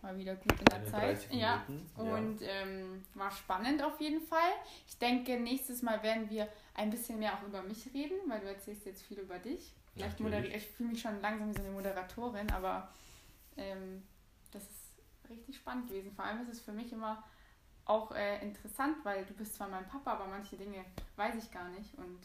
mal 0.04 0.16
wieder 0.16 0.36
gut 0.36 0.52
in 0.58 0.64
der 0.66 0.74
31 0.76 1.28
Zeit. 1.30 1.34
Ja. 1.38 1.64
Minuten. 1.66 2.00
Und 2.10 2.38
ähm, 2.42 3.04
war 3.14 3.30
spannend 3.30 3.82
auf 3.82 4.00
jeden 4.00 4.20
Fall. 4.20 4.52
Ich 4.86 4.98
denke, 4.98 5.38
nächstes 5.40 5.82
Mal 5.82 6.02
werden 6.02 6.28
wir 6.30 6.48
ein 6.74 6.90
bisschen 6.90 7.18
mehr 7.18 7.34
auch 7.34 7.42
über 7.42 7.62
mich 7.62 7.92
reden, 7.92 8.14
weil 8.28 8.40
du 8.40 8.46
erzählst 8.48 8.86
jetzt 8.86 9.02
viel 9.02 9.18
über 9.18 9.38
dich. 9.38 9.72
Vielleicht 9.94 10.20
Natürlich. 10.20 10.52
moderi- 10.52 10.56
ich 10.56 10.66
fühle 10.68 10.90
mich 10.90 11.00
schon 11.00 11.20
langsam 11.20 11.48
wie 11.50 11.54
so 11.58 11.62
eine 11.64 11.70
Moderatorin, 11.72 12.50
aber 12.50 12.88
ähm, 13.56 14.02
das 14.52 14.62
ist 14.64 15.30
richtig 15.30 15.56
spannend 15.56 15.88
gewesen. 15.88 16.12
Vor 16.14 16.24
allem 16.24 16.42
ist 16.42 16.48
es 16.48 16.60
für 16.60 16.72
mich 16.72 16.92
immer 16.92 17.22
auch 17.86 18.12
äh, 18.12 18.40
interessant, 18.42 18.96
weil 19.04 19.24
du 19.24 19.34
bist 19.34 19.54
zwar 19.54 19.68
mein 19.68 19.86
Papa, 19.86 20.12
aber 20.12 20.26
manche 20.26 20.56
Dinge 20.56 20.84
weiß 21.16 21.34
ich 21.42 21.50
gar 21.50 21.68
nicht. 21.70 21.94
Und 21.96 22.18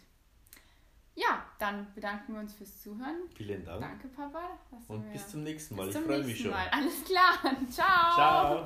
ja, 1.15 1.43
dann 1.59 1.87
bedanken 1.93 2.33
wir 2.33 2.39
uns 2.39 2.53
fürs 2.53 2.81
Zuhören. 2.81 3.15
vielen 3.35 3.65
Dank 3.65 3.81
Danke, 3.81 4.07
Papa. 4.09 4.57
und 4.87 5.11
bis 5.11 5.27
zum 5.27 5.43
nächsten 5.43 5.75
Mal. 5.75 5.87
bis 5.87 5.95
Ich 5.95 6.01
freue 6.01 6.17
mich 6.19 6.27
nächsten 6.27 6.43
schon. 6.43 6.51
Mal. 6.51 6.67
Alles 6.71 7.03
klar. 7.03 7.55
Ciao. 7.69 8.13
Ciao. 8.13 8.63